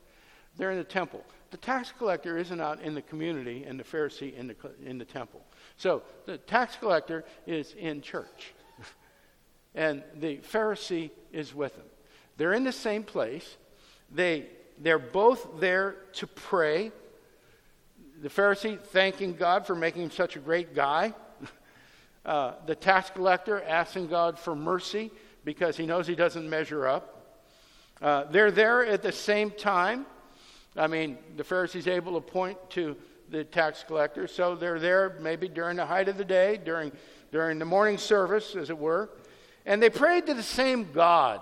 They're 0.57 0.71
in 0.71 0.77
the 0.77 0.83
temple. 0.83 1.23
The 1.51 1.57
tax 1.57 1.93
collector 1.97 2.37
isn't 2.37 2.59
out 2.59 2.81
in 2.81 2.95
the 2.95 3.01
community 3.01 3.63
and 3.63 3.79
the 3.79 3.83
Pharisee 3.83 4.35
in 4.35 4.47
the, 4.47 4.55
in 4.83 4.97
the 4.97 5.05
temple. 5.05 5.41
So 5.77 6.01
the 6.25 6.37
tax 6.37 6.75
collector 6.75 7.23
is 7.45 7.73
in 7.77 8.01
church, 8.01 8.53
and 9.75 10.03
the 10.15 10.37
Pharisee 10.37 11.11
is 11.31 11.53
with 11.53 11.75
him. 11.75 11.85
They're 12.37 12.53
in 12.53 12.63
the 12.63 12.71
same 12.71 13.03
place. 13.03 13.57
They, 14.13 14.45
they're 14.79 14.99
both 14.99 15.59
there 15.59 15.95
to 16.13 16.27
pray. 16.27 16.91
The 18.21 18.29
Pharisee 18.29 18.79
thanking 18.79 19.35
God 19.35 19.67
for 19.67 19.75
making 19.75 20.03
him 20.03 20.11
such 20.11 20.35
a 20.35 20.39
great 20.39 20.73
guy. 20.73 21.13
Uh, 22.25 22.55
the 22.65 22.75
tax 22.75 23.09
collector 23.09 23.63
asking 23.63 24.05
God 24.05 24.37
for 24.37 24.53
mercy 24.53 25.11
because 25.45 25.77
he 25.77 25.85
knows 25.85 26.05
he 26.05 26.13
doesn't 26.13 26.49
measure 26.49 26.85
up. 26.85 27.39
Uh, 28.01 28.25
they're 28.25 28.51
there 28.51 28.85
at 28.85 29.01
the 29.01 29.13
same 29.13 29.49
time. 29.49 30.05
I 30.75 30.87
mean, 30.87 31.17
the 31.37 31.45
Pharisee's 31.45 31.87
able 31.87 32.19
to 32.19 32.19
point 32.19 32.57
to 32.71 32.97
the 33.29 33.45
tax 33.45 33.85
collector, 33.87 34.27
so 34.27 34.55
they're 34.55 34.77
there 34.77 35.17
maybe 35.21 35.47
during 35.47 35.77
the 35.77 35.85
height 35.85 36.09
of 36.09 36.17
the 36.17 36.25
day, 36.25 36.59
during, 36.63 36.91
during 37.31 37.59
the 37.59 37.65
morning 37.65 37.97
service, 37.97 38.57
as 38.57 38.69
it 38.69 38.77
were. 38.77 39.09
And 39.65 39.81
they 39.81 39.89
prayed 39.89 40.25
to 40.27 40.33
the 40.33 40.43
same 40.43 40.91
God. 40.91 41.39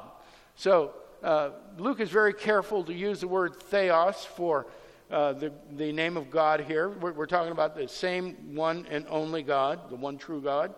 So 0.56 0.94
uh, 1.24 1.52
Luke 1.78 2.00
is 2.00 2.10
very 2.10 2.34
careful 2.34 2.84
to 2.84 2.94
use 2.94 3.22
the 3.22 3.28
word 3.28 3.56
theos 3.56 4.26
for 4.26 4.68
uh, 5.12 5.34
the, 5.34 5.52
the 5.72 5.91
name 5.91 6.18
of 6.18 6.32
God 6.32 6.62
here. 6.62 6.89
We're, 6.89 7.13
we're 7.13 7.26
talking 7.26 7.52
about 7.52 7.76
the 7.76 7.88
same 7.88 8.56
one 8.56 8.88
and 8.89 9.06
only 9.10 9.44
God, 9.44 9.89
the 9.89 9.96
one 9.96 10.18
true 10.18 10.41
God. 10.41 10.74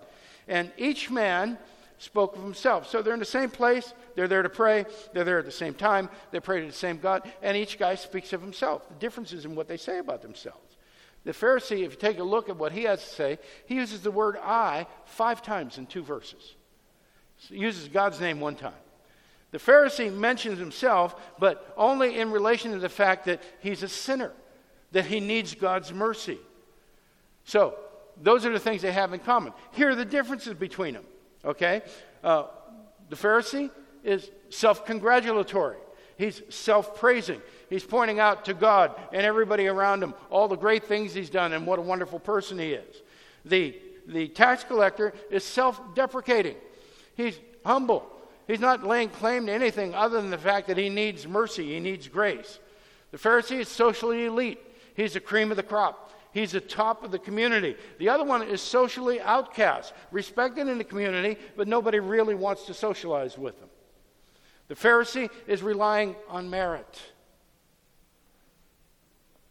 And 0.48 0.72
each 0.78 1.10
man 1.10 1.58
spoke 2.00 2.36
of 2.36 2.44
himself. 2.44 2.88
So 2.88 3.02
they're 3.02 3.14
in 3.14 3.20
the 3.20 3.26
same 3.26 3.50
place, 3.50 3.94
they're 4.16 4.28
there 4.28 4.44
to 4.44 4.50
pray, 4.50 4.86
they're 5.14 5.24
there 5.24 5.40
at 5.40 5.46
the 5.46 5.52
same 5.52 5.74
time, 5.74 6.10
they 6.32 6.40
pray 6.40 6.62
to 6.62 6.68
the 6.68 6.74
same 6.74 6.98
God, 6.98 7.32
and 7.42 7.58
each 7.58 7.80
guy 7.80 7.96
speaks 7.96 8.34
of 8.34 8.42
himself. 8.42 8.88
The 8.88 8.96
difference 8.96 9.34
is 9.34 9.46
in 9.46 9.56
what 9.56 9.68
they 9.68 9.78
say 9.78 10.00
about 10.00 10.22
themselves. 10.22 10.78
The 11.24 11.32
Pharisee, 11.32 11.86
if 11.86 11.92
you 11.92 11.98
take 11.98 12.20
a 12.20 12.24
look 12.24 12.50
at 12.50 12.58
what 12.58 12.72
he 12.72 12.84
has 12.84 13.04
to 13.04 13.10
say, 13.10 13.40
he 13.66 13.76
uses 13.76 14.02
the 14.02 14.12
word 14.12 14.38
I 14.42 14.88
five 15.06 15.42
times 15.42 15.78
in 15.78 15.88
two 15.88 16.04
verses. 16.04 16.56
he 17.50 17.58
uses 17.58 17.90
God's 17.90 18.22
name 18.22 18.40
one 18.40 18.56
time. 18.56 18.74
The 19.52 19.58
Pharisee 19.58 20.14
mentions 20.14 20.60
himself, 20.60 21.16
but 21.40 21.74
only 21.78 22.20
in 22.20 22.32
relation 22.32 22.72
to 22.74 22.80
the 22.80 22.90
fact 22.90 23.26
that 23.26 23.42
he's 23.60 23.82
a 23.84 23.88
sinner, 23.88 24.34
that 24.92 25.06
he 25.06 25.20
needs 25.20 25.56
God's 25.56 25.94
mercy. 25.94 26.38
So, 27.46 27.76
those 28.22 28.46
are 28.46 28.52
the 28.52 28.60
things 28.60 28.82
they 28.82 28.92
have 28.92 29.14
in 29.14 29.20
common. 29.20 29.54
Here 29.72 29.90
are 29.90 29.96
the 29.96 30.06
differences 30.06 30.54
between 30.54 30.96
them, 30.96 31.06
okay? 31.46 31.82
Uh, 32.24 32.46
the 33.10 33.16
Pharisee 33.16 33.70
is 34.04 34.30
self 34.50 34.86
congratulatory, 34.86 35.78
he's 36.18 36.42
self 36.50 36.98
praising. 36.98 37.42
He's 37.70 37.84
pointing 37.84 38.20
out 38.20 38.46
to 38.46 38.54
God 38.54 38.96
and 39.12 39.24
everybody 39.24 39.68
around 39.68 40.02
him 40.02 40.14
all 40.30 40.48
the 40.48 40.56
great 40.56 40.86
things 40.86 41.14
he's 41.14 41.30
done 41.30 41.52
and 41.52 41.68
what 41.68 41.80
a 41.80 41.82
wonderful 41.82 42.18
person 42.18 42.58
he 42.58 42.72
is. 42.72 43.02
The, 43.44 43.78
the 44.06 44.30
tax 44.30 44.64
collector 44.64 45.14
is 45.30 45.44
self 45.44 45.80
deprecating, 45.96 46.56
he's 47.16 47.40
humble. 47.66 48.10
He's 48.48 48.60
not 48.62 48.84
laying 48.86 49.10
claim 49.10 49.46
to 49.46 49.52
anything 49.52 49.94
other 49.94 50.22
than 50.22 50.32
the 50.32 50.38
fact 50.38 50.68
that 50.68 50.78
he 50.78 50.90
needs 50.90 51.28
mercy, 51.28 51.74
he 51.74 51.80
needs 51.80 52.08
grace. 52.08 52.60
The 53.12 53.18
Pharisee 53.18 53.60
is 53.60 53.68
socially 53.68 54.26
elite, 54.26 54.60
he's 54.96 55.14
the 55.14 55.20
cream 55.20 55.52
of 55.52 55.58
the 55.58 55.64
crop. 55.64 56.06
He's 56.32 56.52
the 56.52 56.62
top 56.62 57.04
of 57.04 57.10
the 57.10 57.18
community. 57.18 57.76
The 57.98 58.10
other 58.10 58.24
one 58.24 58.44
is 58.44 58.62
socially 58.62 59.20
outcast, 59.20 59.92
respected 60.12 60.68
in 60.68 60.78
the 60.78 60.84
community, 60.84 61.36
but 61.56 61.68
nobody 61.68 62.00
really 62.00 62.36
wants 62.36 62.66
to 62.66 62.76
socialize 62.76 63.40
with 63.40 63.60
him. 63.60 63.70
The 64.68 64.76
Pharisee 64.76 65.32
is 65.48 65.64
relying 65.64 66.16
on 66.30 66.50
merit. 66.50 67.02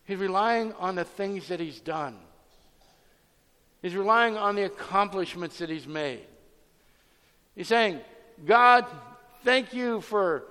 He's 0.04 0.18
relying 0.18 0.74
on 0.74 0.94
the 0.94 1.04
things 1.04 1.48
that 1.48 1.58
he's 1.58 1.80
done. 1.80 2.18
He's 3.82 3.96
relying 3.96 4.36
on 4.36 4.54
the 4.54 4.64
accomplishments 4.64 5.58
that 5.58 5.70
he's 5.70 5.88
made. 5.88 6.26
He's 7.56 7.68
saying, 7.68 8.00
God, 8.44 8.86
thank 9.44 9.72
you 9.72 10.00
for 10.00 10.44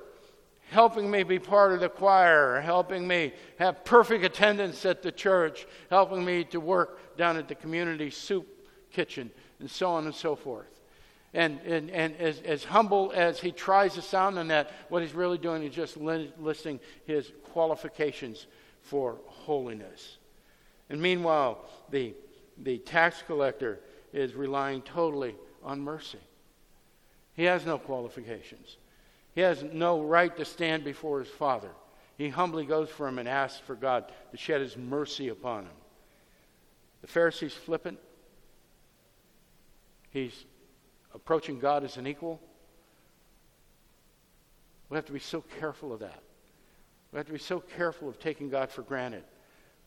helping 0.71 1.09
me 1.09 1.23
be 1.23 1.39
part 1.39 1.73
of 1.73 1.79
the 1.79 1.89
choir, 1.89 2.59
helping 2.61 3.07
me 3.07 3.33
have 3.59 3.85
perfect 3.85 4.23
attendance 4.23 4.85
at 4.85 5.03
the 5.03 5.11
church, 5.11 5.67
helping 5.89 6.25
me 6.25 6.43
to 6.45 6.59
work 6.59 7.17
down 7.17 7.37
at 7.37 7.47
the 7.47 7.55
community 7.55 8.09
soup 8.09 8.47
kitchen 8.91 9.29
and 9.59 9.69
so 9.69 9.89
on 9.91 10.05
and 10.05 10.15
so 10.15 10.35
forth. 10.35 10.81
And, 11.33 11.59
and, 11.61 11.91
and 11.91 12.15
as, 12.15 12.39
as 12.41 12.63
humble 12.63 13.11
as 13.13 13.39
he 13.39 13.51
tries 13.51 13.93
to 13.95 14.01
sound 14.01 14.39
on 14.39 14.47
that, 14.47 14.71
what 14.89 15.01
he's 15.01 15.13
really 15.13 15.37
doing 15.37 15.63
is 15.63 15.75
just 15.75 15.97
listing 15.97 16.79
his 17.05 17.31
qualifications 17.51 18.47
for 18.81 19.17
holiness. 19.27 20.17
And 20.89 21.01
meanwhile, 21.01 21.65
the, 21.89 22.13
the 22.63 22.77
tax 22.79 23.21
collector 23.27 23.79
is 24.13 24.33
relying 24.33 24.81
totally 24.81 25.35
on 25.61 25.81
mercy. 25.81 26.19
He 27.35 27.43
has 27.43 27.65
no 27.65 27.77
qualifications. 27.77 28.77
He 29.33 29.41
has 29.41 29.63
no 29.63 30.01
right 30.01 30.35
to 30.37 30.45
stand 30.45 30.83
before 30.83 31.19
his 31.19 31.27
father. 31.29 31.69
He 32.17 32.29
humbly 32.29 32.65
goes 32.65 32.89
for 32.89 33.07
him 33.07 33.19
and 33.19 33.27
asks 33.27 33.59
for 33.59 33.75
God 33.75 34.11
to 34.31 34.37
shed 34.37 34.61
his 34.61 34.77
mercy 34.77 35.27
upon 35.27 35.63
him. 35.63 35.75
The 37.01 37.07
Pharisee's 37.07 37.53
flippant. 37.53 37.99
He's 40.11 40.45
approaching 41.13 41.59
God 41.59 41.83
as 41.83 41.97
an 41.97 42.07
equal. 42.07 42.39
We 44.89 44.95
have 44.95 45.05
to 45.05 45.11
be 45.11 45.19
so 45.19 45.43
careful 45.59 45.91
of 45.91 45.99
that. 45.99 46.21
We 47.11 47.17
have 47.17 47.27
to 47.27 47.33
be 47.33 47.39
so 47.39 47.59
careful 47.59 48.07
of 48.07 48.19
taking 48.19 48.49
God 48.49 48.71
for 48.71 48.81
granted. 48.81 49.23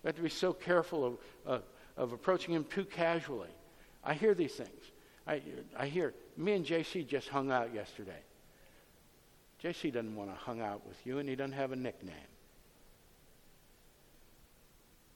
We 0.02 0.08
have 0.08 0.16
to 0.16 0.22
be 0.22 0.28
so 0.28 0.52
careful 0.52 1.18
of, 1.46 1.62
of 1.96 2.12
approaching 2.12 2.54
Him 2.54 2.64
too 2.64 2.84
casually. 2.84 3.50
I 4.04 4.14
hear 4.14 4.34
these 4.34 4.54
things. 4.54 4.92
I, 5.26 5.40
I 5.76 5.86
hear, 5.86 6.14
me 6.38 6.52
and 6.52 6.64
JC 6.64 7.06
just 7.06 7.28
hung 7.28 7.50
out 7.50 7.74
yesterday. 7.74 8.20
JC 9.62 9.92
doesn't 9.92 10.14
want 10.14 10.30
to 10.30 10.36
hang 10.46 10.60
out 10.60 10.86
with 10.86 10.96
you, 11.04 11.18
and 11.18 11.28
he 11.28 11.34
doesn't 11.34 11.52
have 11.52 11.72
a 11.72 11.76
nickname. 11.76 12.14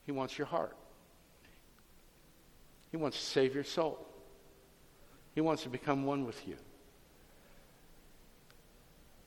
He 0.04 0.10
wants 0.10 0.36
your 0.36 0.48
heart. 0.48 0.76
He 2.90 2.96
wants 2.96 3.18
to 3.18 3.24
save 3.24 3.54
your 3.54 3.62
soul. 3.62 4.04
He 5.36 5.40
wants 5.40 5.62
to 5.62 5.68
become 5.68 6.04
one 6.04 6.26
with 6.26 6.46
you. 6.46 6.56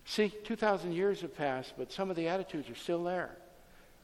See, 0.04 0.30
2,000 0.44 0.92
years 0.92 1.22
have 1.22 1.36
passed, 1.36 1.74
but 1.78 1.92
some 1.92 2.10
of 2.10 2.18
the 2.18 2.28
attitudes 2.28 2.70
are 2.70 2.76
still 2.76 3.04
there. 3.04 3.38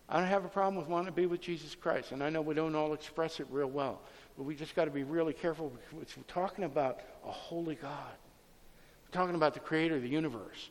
I 0.08 0.18
don't 0.18 0.28
have 0.28 0.46
a 0.46 0.50
problem 0.50 0.78
with 0.78 0.88
wanting 0.88 1.08
to 1.08 1.12
be 1.12 1.26
with 1.26 1.42
Jesus 1.42 1.76
Christ, 1.76 2.14
and 2.14 2.24
I 2.24 2.30
know 2.30 2.42
we 2.42 2.56
don't 2.56 2.76
all 2.76 2.94
express 2.94 3.40
it 3.40 3.48
real 3.50 3.70
well, 3.70 4.02
but 4.38 4.44
we 4.44 4.56
just 4.56 4.76
got 4.76 4.86
to 4.86 4.92
be 4.92 5.04
really 5.04 5.34
careful 5.34 5.72
we're 5.94 6.04
talking 6.28 6.64
about 6.64 7.00
a 7.26 7.32
holy 7.32 7.76
God. 7.76 8.14
We're 9.06 9.20
talking 9.20 9.36
about 9.36 9.54
the 9.54 9.60
creator 9.60 9.96
of 9.96 10.02
the 10.02 10.10
universe. 10.10 10.70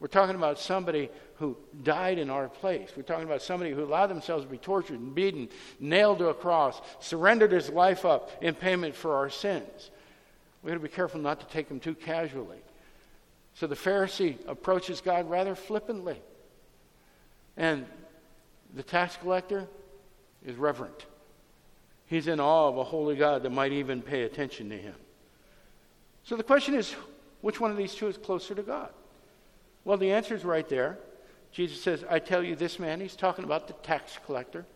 We're 0.00 0.08
talking 0.08 0.34
about 0.34 0.58
somebody 0.58 1.10
who 1.36 1.58
died 1.82 2.18
in 2.18 2.30
our 2.30 2.48
place. 2.48 2.90
We're 2.96 3.02
talking 3.02 3.24
about 3.24 3.42
somebody 3.42 3.70
who 3.70 3.84
allowed 3.84 4.06
themselves 4.06 4.44
to 4.44 4.50
be 4.50 4.56
tortured 4.56 4.98
and 4.98 5.14
beaten, 5.14 5.50
nailed 5.78 6.18
to 6.18 6.28
a 6.28 6.34
cross, 6.34 6.80
surrendered 7.00 7.52
his 7.52 7.68
life 7.68 8.06
up 8.06 8.30
in 8.40 8.54
payment 8.54 8.96
for 8.96 9.14
our 9.14 9.28
sins. 9.28 9.90
We've 10.62 10.70
got 10.70 10.78
to 10.78 10.80
be 10.80 10.88
careful 10.88 11.20
not 11.20 11.40
to 11.40 11.46
take 11.46 11.68
him 11.68 11.80
too 11.80 11.94
casually. 11.94 12.58
So 13.54 13.66
the 13.66 13.74
Pharisee 13.74 14.36
approaches 14.48 15.02
God 15.02 15.28
rather 15.28 15.54
flippantly. 15.54 16.20
And 17.58 17.84
the 18.74 18.82
tax 18.82 19.16
collector 19.16 19.68
is 20.46 20.56
reverent. 20.56 21.04
He's 22.10 22.26
in 22.26 22.40
awe 22.40 22.66
of 22.66 22.76
a 22.76 22.82
holy 22.82 23.14
God 23.14 23.44
that 23.44 23.50
might 23.50 23.70
even 23.70 24.02
pay 24.02 24.24
attention 24.24 24.68
to 24.70 24.76
him. 24.76 24.96
So 26.24 26.34
the 26.34 26.42
question 26.42 26.74
is 26.74 26.92
which 27.40 27.60
one 27.60 27.70
of 27.70 27.76
these 27.76 27.94
two 27.94 28.08
is 28.08 28.16
closer 28.16 28.52
to 28.52 28.62
God? 28.62 28.90
Well, 29.84 29.96
the 29.96 30.10
answer 30.10 30.34
is 30.34 30.44
right 30.44 30.68
there. 30.68 30.98
Jesus 31.52 31.80
says, 31.80 32.04
I 32.10 32.18
tell 32.18 32.42
you, 32.42 32.56
this 32.56 32.80
man, 32.80 33.00
he's 33.00 33.14
talking 33.14 33.44
about 33.44 33.68
the 33.68 33.74
tax 33.74 34.18
collector, 34.26 34.66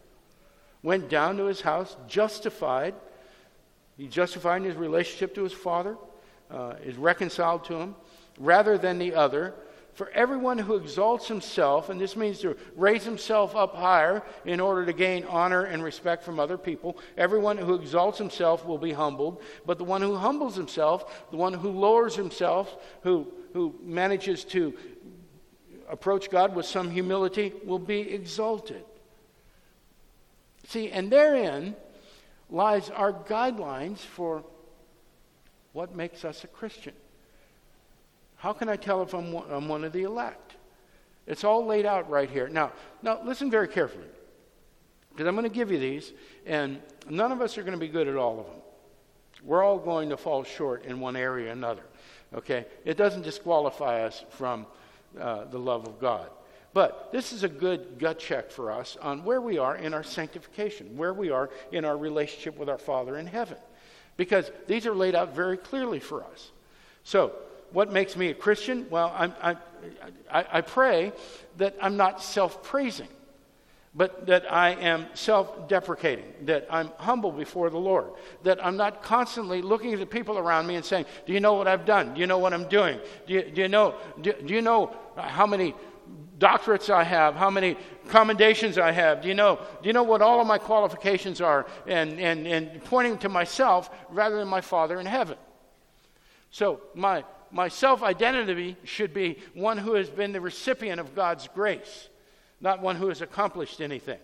went 0.85 1.09
down 1.09 1.37
to 1.39 1.47
his 1.47 1.61
house, 1.61 1.97
justified. 2.07 2.95
He 3.97 4.07
justified 4.07 4.59
in 4.59 4.69
his 4.69 4.77
relationship 4.77 5.35
to 5.35 5.43
his 5.43 5.53
father, 5.53 5.97
uh, 6.53 6.75
is 6.85 6.95
reconciled 6.95 7.65
to 7.65 7.75
him, 7.75 7.97
rather 8.39 8.79
than 8.79 8.99
the 8.99 9.13
other. 9.13 9.55
For 9.95 10.11
everyone 10.11 10.59
who 10.59 10.75
exalts 10.75 11.29
himself, 11.29 11.89
and 11.89 12.01
this 12.01 12.17
means 12.17 12.41
to 12.41 12.57
raise 12.75 13.05
himself 13.05 13.55
up 13.55 13.77
higher 13.77 14.25
in 14.45 14.59
order 14.59 14.85
to 14.85 14.93
gain 14.93 15.25
honor 15.25 15.65
and 15.65 15.85
respect 15.85 16.25
from 16.25 16.41
other 16.41 16.59
people, 16.59 16.99
everyone 17.17 17.57
who 17.57 17.75
exalts 17.75 18.19
himself 18.19 18.67
will 18.67 18.79
be 18.79 18.93
humbled. 18.93 19.41
But 19.65 19.79
the 19.79 19.85
one 19.85 20.03
who 20.03 20.17
humbles 20.17 20.57
himself, 20.57 21.31
the 21.31 21.37
one 21.37 21.53
who 21.53 21.71
lowers 21.71 22.17
himself, 22.17 22.77
who, 23.05 23.29
who 23.53 23.77
manages 23.83 24.45
to 24.47 24.75
approach 25.89 26.29
God 26.29 26.57
with 26.57 26.67
some 26.67 26.91
humility 26.91 27.53
will 27.65 27.79
be 27.79 28.01
exalted. 28.01 28.83
See, 30.67 30.91
and 30.91 31.11
therein 31.11 31.77
lies 32.51 32.91
our 32.91 33.13
guidelines 33.13 33.99
for 33.99 34.43
what 35.73 35.95
makes 35.95 36.25
us 36.25 36.43
a 36.43 36.49
Christian. 36.49 36.95
How 38.45 38.53
can 38.53 38.69
I 38.69 38.77
tell 38.77 39.01
if 39.01 39.15
I'm 39.15 39.33
one, 39.33 39.51
I'm 39.51 39.69
one 39.69 39.85
of 39.85 39.95
the 39.95 40.03
elect? 40.03 40.57
It's 41.27 41.45
all 41.45 41.65
laid 41.65 41.87
out 41.87 42.11
right 42.11 42.29
here. 42.29 42.47
Now, 42.47 42.73
now 43.01 43.19
listen 43.25 43.51
very 43.51 43.67
carefully, 43.67 44.05
because 45.09 45.27
I'm 45.27 45.35
going 45.35 45.49
to 45.49 45.55
give 45.55 45.73
you 45.73 45.79
these, 45.79 46.13
and 46.45 46.79
none 47.09 47.33
of 47.33 47.41
us 47.41 47.57
are 47.57 47.63
going 47.63 47.73
to 47.73 47.79
be 47.79 47.89
good 47.89 48.07
at 48.07 48.17
all 48.17 48.41
of 48.41 48.45
them. 48.45 48.57
We're 49.43 49.65
all 49.65 49.79
going 49.79 50.11
to 50.11 50.19
fall 50.19 50.45
short 50.45 50.85
in 50.85 51.01
one 51.01 51.17
area 51.17 51.49
or 51.49 51.53
another. 51.53 51.85
Okay? 52.35 52.67
It 52.85 52.99
doesn't 52.99 53.23
disqualify 53.23 54.03
us 54.03 54.23
from 54.29 54.67
uh, 55.19 55.45
the 55.45 55.59
love 55.59 55.87
of 55.87 55.99
God. 55.99 56.29
But 56.75 57.13
this 57.13 57.33
is 57.33 57.45
a 57.45 57.49
good 57.49 57.99
gut 57.99 58.19
check 58.19 58.51
for 58.51 58.71
us 58.71 58.99
on 59.01 59.25
where 59.25 59.41
we 59.41 59.57
are 59.57 59.75
in 59.75 59.95
our 59.95 60.05
sanctification, 60.05 60.99
where 60.99 61.15
we 61.15 61.31
are 61.31 61.49
in 61.73 61.87
our 61.87 61.97
relationship 61.97 62.59
with 62.59 62.69
our 62.69 62.77
Father 62.77 63.17
in 63.17 63.27
heaven. 63.27 63.57
Because 64.19 64.51
these 64.67 64.85
are 64.85 64.95
laid 64.95 65.15
out 65.15 65.35
very 65.35 65.57
clearly 65.57 65.99
for 65.99 66.23
us. 66.25 66.53
So, 67.05 67.33
what 67.75 67.93
makes 67.93 68.17
me 68.17 68.29
a 68.29 68.35
Christian? 68.35 68.87
Well, 68.89 69.13
I, 69.15 69.57
I, 70.31 70.45
I, 70.51 70.61
pray 70.63 71.13
that 71.59 71.77
I'm 71.83 71.97
not 71.97 72.23
self 72.23 72.63
praising 72.63 73.09
but 73.95 74.27
that 74.27 74.53
I 74.53 74.71
am 74.71 75.07
self 75.15 75.69
deprecating, 75.69 76.25
that 76.43 76.67
I'm 76.69 76.89
humble 76.99 77.31
before 77.31 77.71
the 77.71 77.79
Lord, 77.79 78.11
that 78.43 78.65
I'm 78.65 78.77
not 78.77 79.03
constantly 79.03 79.63
looking 79.63 79.93
at 79.93 80.01
the 80.01 80.07
people 80.07 80.37
around 80.37 80.67
me 80.67 80.75
and 80.75 80.85
saying, 80.85 81.07
Do 81.27 81.33
you 81.33 81.41
know 81.41 81.55
what 81.55 81.69
I've 81.69 81.85
done? 81.85 82.15
Do 82.15 82.21
you 82.21 82.27
know 82.27 82.39
what 82.39 82.53
I'm 82.53 82.69
doing? 82.69 82.99
Do 83.27 83.35
you, 83.35 83.43
do 83.43 83.63
you 83.63 83.69
know, 83.69 83.95
do, 84.21 84.33
do, 84.33 84.53
you 84.53 84.63
know 84.63 84.95
how 85.17 85.47
many 85.47 85.75
doctorates 86.39 86.91
I 86.91 87.05
have, 87.05 87.37
how 87.37 87.51
many 87.51 87.77
commendations 88.09 88.79
I 88.79 88.91
have? 88.91 89.23
Do 89.23 89.29
you 89.29 89.35
know, 89.35 89.61
do 89.81 89.87
you 89.87 89.93
know 89.93 90.03
what 90.03 90.23
all 90.23 90.41
of 90.41 90.47
my 90.47 90.59
qualifications 90.59 91.41
are? 91.41 91.67
And, 91.87 92.19
and, 92.19 92.47
and 92.49 92.83
pointing 92.85 93.19
to 93.19 93.29
myself 93.29 93.91
rather 94.11 94.37
than 94.37 94.49
my 94.49 94.61
Father 94.61 94.99
in 94.99 95.07
heaven. 95.07 95.39
So 96.51 96.81
my, 96.95 97.25
my 97.55 97.69
self 97.69 98.03
identity 98.03 98.77
should 98.85 99.15
be 99.15 99.39
one 99.55 99.79
who 99.79 99.95
has 99.95 100.11
been 100.11 100.33
the 100.33 100.41
recipient 100.41 101.01
of 101.01 101.15
God's 101.15 101.49
grace 101.49 102.09
not 102.65 102.81
one 102.81 102.97
who 102.97 103.09
has 103.09 103.21
accomplished 103.21 103.81
anything. 103.81 104.19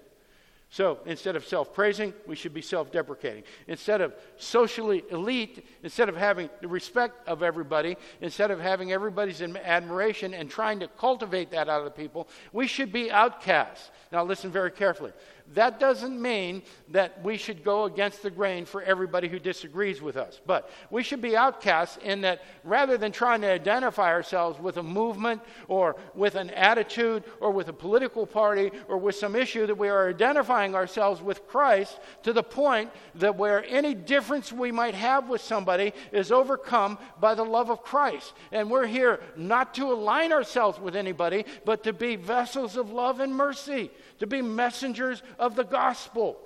So 0.73 1.01
instead 1.05 1.35
of 1.35 1.45
self 1.45 1.75
praising, 1.75 2.14
we 2.27 2.37
should 2.37 2.55
be 2.55 2.62
self 2.62 2.93
deprecating. 2.93 3.43
Instead 3.66 4.01
of 4.01 4.14
socially 4.37 5.03
elite, 5.11 5.66
instead 5.83 6.09
of 6.09 6.16
having 6.16 6.49
the 6.61 6.69
respect 6.69 7.27
of 7.29 7.43
everybody, 7.43 7.97
instead 8.21 8.53
of 8.53 8.61
having 8.61 8.93
everybody's 8.93 9.43
admiration 9.43 10.33
and 10.33 10.49
trying 10.49 10.79
to 10.81 10.88
cultivate 10.88 11.51
that 11.51 11.69
out 11.69 11.85
of 11.85 11.97
people, 11.97 12.29
we 12.53 12.69
should 12.69 12.93
be 12.93 13.11
outcasts. 13.11 13.90
Now, 14.12 14.25
listen 14.25 14.51
very 14.51 14.71
carefully. 14.71 15.12
That 15.55 15.81
doesn't 15.81 16.21
mean 16.21 16.63
that 16.91 17.23
we 17.25 17.37
should 17.37 17.65
go 17.65 17.85
against 17.85 18.23
the 18.23 18.31
grain 18.31 18.65
for 18.65 18.83
everybody 18.83 19.27
who 19.27 19.41
disagrees 19.41 20.01
with 20.01 20.17
us. 20.17 20.41
But 20.47 20.71
we 20.91 21.03
should 21.03 21.21
be 21.21 21.37
outcasts 21.37 21.99
in 22.03 22.21
that 22.21 22.43
rather 22.63 22.97
than 22.97 23.11
trying 23.11 23.41
to 23.41 23.51
identify 23.51 24.11
ourselves 24.11 24.61
with 24.61 24.77
a 24.77 24.83
movement 24.83 25.43
or 25.67 25.97
with 26.15 26.37
an 26.37 26.51
attitude 26.51 27.25
or 27.41 27.51
with 27.51 27.69
a 27.69 27.73
political 27.73 28.27
party 28.27 28.71
or 28.87 28.99
with 28.99 29.17
some 29.17 29.35
issue, 29.35 29.67
that 29.67 29.79
we 29.79 29.89
are 29.89 30.09
identifying 30.09 30.75
ourselves 30.75 31.21
with 31.21 31.47
Christ 31.49 31.99
to 32.23 32.33
the 32.33 32.43
point 32.43 32.91
that 33.17 33.37
where 33.37 33.65
any 33.67 33.95
difference 33.95 34.53
we 34.53 34.71
might 34.71 34.95
have 34.95 35.29
with 35.29 35.41
somebody 35.41 35.93
is 36.13 36.31
overcome 36.31 36.99
by 37.19 37.35
the 37.35 37.45
love 37.45 37.71
of 37.71 37.83
Christ. 37.83 38.35
And 38.53 38.71
we're 38.71 38.87
here 38.87 39.21
not 39.37 39.75
to 39.75 39.87
align 39.87 40.33
ourselves 40.33 40.79
with 40.79 40.95
anybody, 40.95 41.45
but 41.65 41.83
to 41.85 41.93
be 41.93 42.15
vessels 42.17 42.77
of 42.77 42.93
love 42.93 43.19
and 43.19 43.35
mercy, 43.35 43.91
to 44.20 44.26
be 44.26 44.40
messengers 44.40 45.22
of 45.38 45.56
the 45.56 45.64
gospel. 45.64 46.38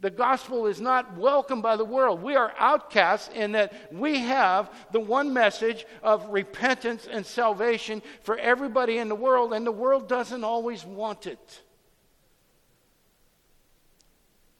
The 0.00 0.10
gospel 0.10 0.66
is 0.66 0.80
not 0.80 1.16
welcomed 1.16 1.62
by 1.62 1.76
the 1.76 1.84
world. 1.84 2.22
We 2.22 2.36
are 2.36 2.52
outcasts 2.58 3.30
in 3.34 3.52
that 3.52 3.72
we 3.92 4.18
have 4.18 4.70
the 4.92 5.00
one 5.00 5.32
message 5.32 5.86
of 6.02 6.28
repentance 6.28 7.06
and 7.10 7.24
salvation 7.24 8.02
for 8.22 8.36
everybody 8.36 8.98
in 8.98 9.08
the 9.08 9.14
world, 9.14 9.52
and 9.52 9.66
the 9.66 9.72
world 9.72 10.08
doesn't 10.08 10.44
always 10.44 10.84
want 10.84 11.26
it. 11.26 11.60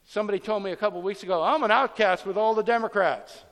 Somebody 0.06 0.38
told 0.38 0.62
me 0.62 0.70
a 0.70 0.76
couple 0.76 1.02
weeks 1.02 1.22
ago, 1.22 1.42
I'm 1.42 1.62
an 1.62 1.70
outcast 1.70 2.24
with 2.24 2.36
all 2.36 2.54
the 2.54 2.62
Democrats. 2.62 3.42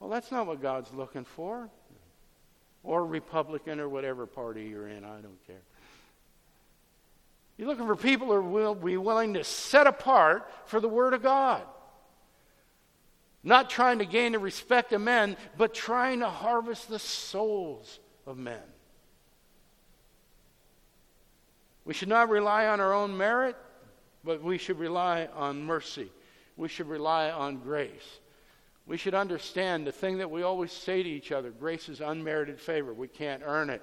Well, 0.00 0.10
that's 0.10 0.30
not 0.30 0.46
what 0.46 0.60
God's 0.60 0.92
looking 0.92 1.24
for. 1.24 1.70
Or 2.82 3.04
Republican 3.04 3.80
or 3.80 3.88
whatever 3.88 4.26
party 4.26 4.64
you're 4.64 4.88
in, 4.88 5.04
I 5.04 5.20
don't 5.20 5.44
care. 5.46 5.62
You're 7.56 7.68
looking 7.68 7.86
for 7.86 7.96
people 7.96 8.28
who 8.28 8.42
will 8.42 8.74
be 8.74 8.96
willing 8.96 9.34
to 9.34 9.44
set 9.44 9.86
apart 9.86 10.50
for 10.66 10.80
the 10.80 10.88
Word 10.88 11.14
of 11.14 11.22
God. 11.22 11.62
Not 13.42 13.70
trying 13.70 14.00
to 14.00 14.04
gain 14.04 14.32
the 14.32 14.38
respect 14.38 14.92
of 14.92 15.00
men, 15.00 15.36
but 15.56 15.72
trying 15.72 16.20
to 16.20 16.28
harvest 16.28 16.88
the 16.88 16.98
souls 16.98 18.00
of 18.26 18.36
men. 18.36 18.60
We 21.84 21.94
should 21.94 22.08
not 22.08 22.28
rely 22.28 22.66
on 22.66 22.80
our 22.80 22.92
own 22.92 23.16
merit, 23.16 23.56
but 24.24 24.42
we 24.42 24.58
should 24.58 24.78
rely 24.78 25.28
on 25.32 25.64
mercy. 25.64 26.10
We 26.56 26.68
should 26.68 26.88
rely 26.88 27.30
on 27.30 27.58
grace. 27.58 28.18
We 28.86 28.96
should 28.96 29.14
understand 29.14 29.86
the 29.86 29.92
thing 29.92 30.18
that 30.18 30.30
we 30.30 30.42
always 30.42 30.72
say 30.72 31.02
to 31.02 31.08
each 31.08 31.30
other 31.32 31.50
grace 31.50 31.88
is 31.88 32.00
unmerited 32.00 32.60
favor. 32.60 32.92
We 32.92 33.08
can't 33.08 33.42
earn 33.44 33.70
it. 33.70 33.82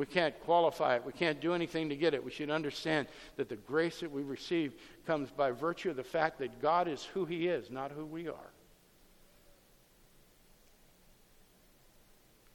We 0.00 0.06
can't 0.06 0.40
qualify 0.44 0.96
it. 0.96 1.04
We 1.04 1.12
can't 1.12 1.42
do 1.42 1.52
anything 1.52 1.90
to 1.90 1.94
get 1.94 2.14
it. 2.14 2.24
We 2.24 2.30
should 2.30 2.48
understand 2.48 3.06
that 3.36 3.50
the 3.50 3.56
grace 3.56 4.00
that 4.00 4.10
we 4.10 4.22
receive 4.22 4.72
comes 5.06 5.30
by 5.30 5.50
virtue 5.50 5.90
of 5.90 5.96
the 5.96 6.02
fact 6.02 6.38
that 6.38 6.62
God 6.62 6.88
is 6.88 7.04
who 7.04 7.26
He 7.26 7.48
is, 7.48 7.70
not 7.70 7.92
who 7.92 8.06
we 8.06 8.26
are. 8.26 8.50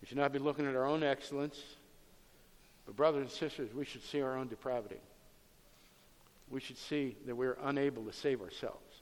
We 0.01 0.07
should 0.07 0.17
not 0.17 0.33
be 0.33 0.39
looking 0.39 0.65
at 0.65 0.75
our 0.75 0.87
own 0.87 1.03
excellence, 1.03 1.61
but, 2.87 2.95
brothers 2.95 3.21
and 3.21 3.29
sisters, 3.29 3.71
we 3.75 3.85
should 3.85 4.03
see 4.03 4.23
our 4.23 4.35
own 4.35 4.47
depravity. 4.47 5.01
We 6.49 6.59
should 6.59 6.79
see 6.79 7.15
that 7.27 7.35
we're 7.35 7.59
unable 7.61 8.05
to 8.05 8.13
save 8.13 8.41
ourselves, 8.41 9.01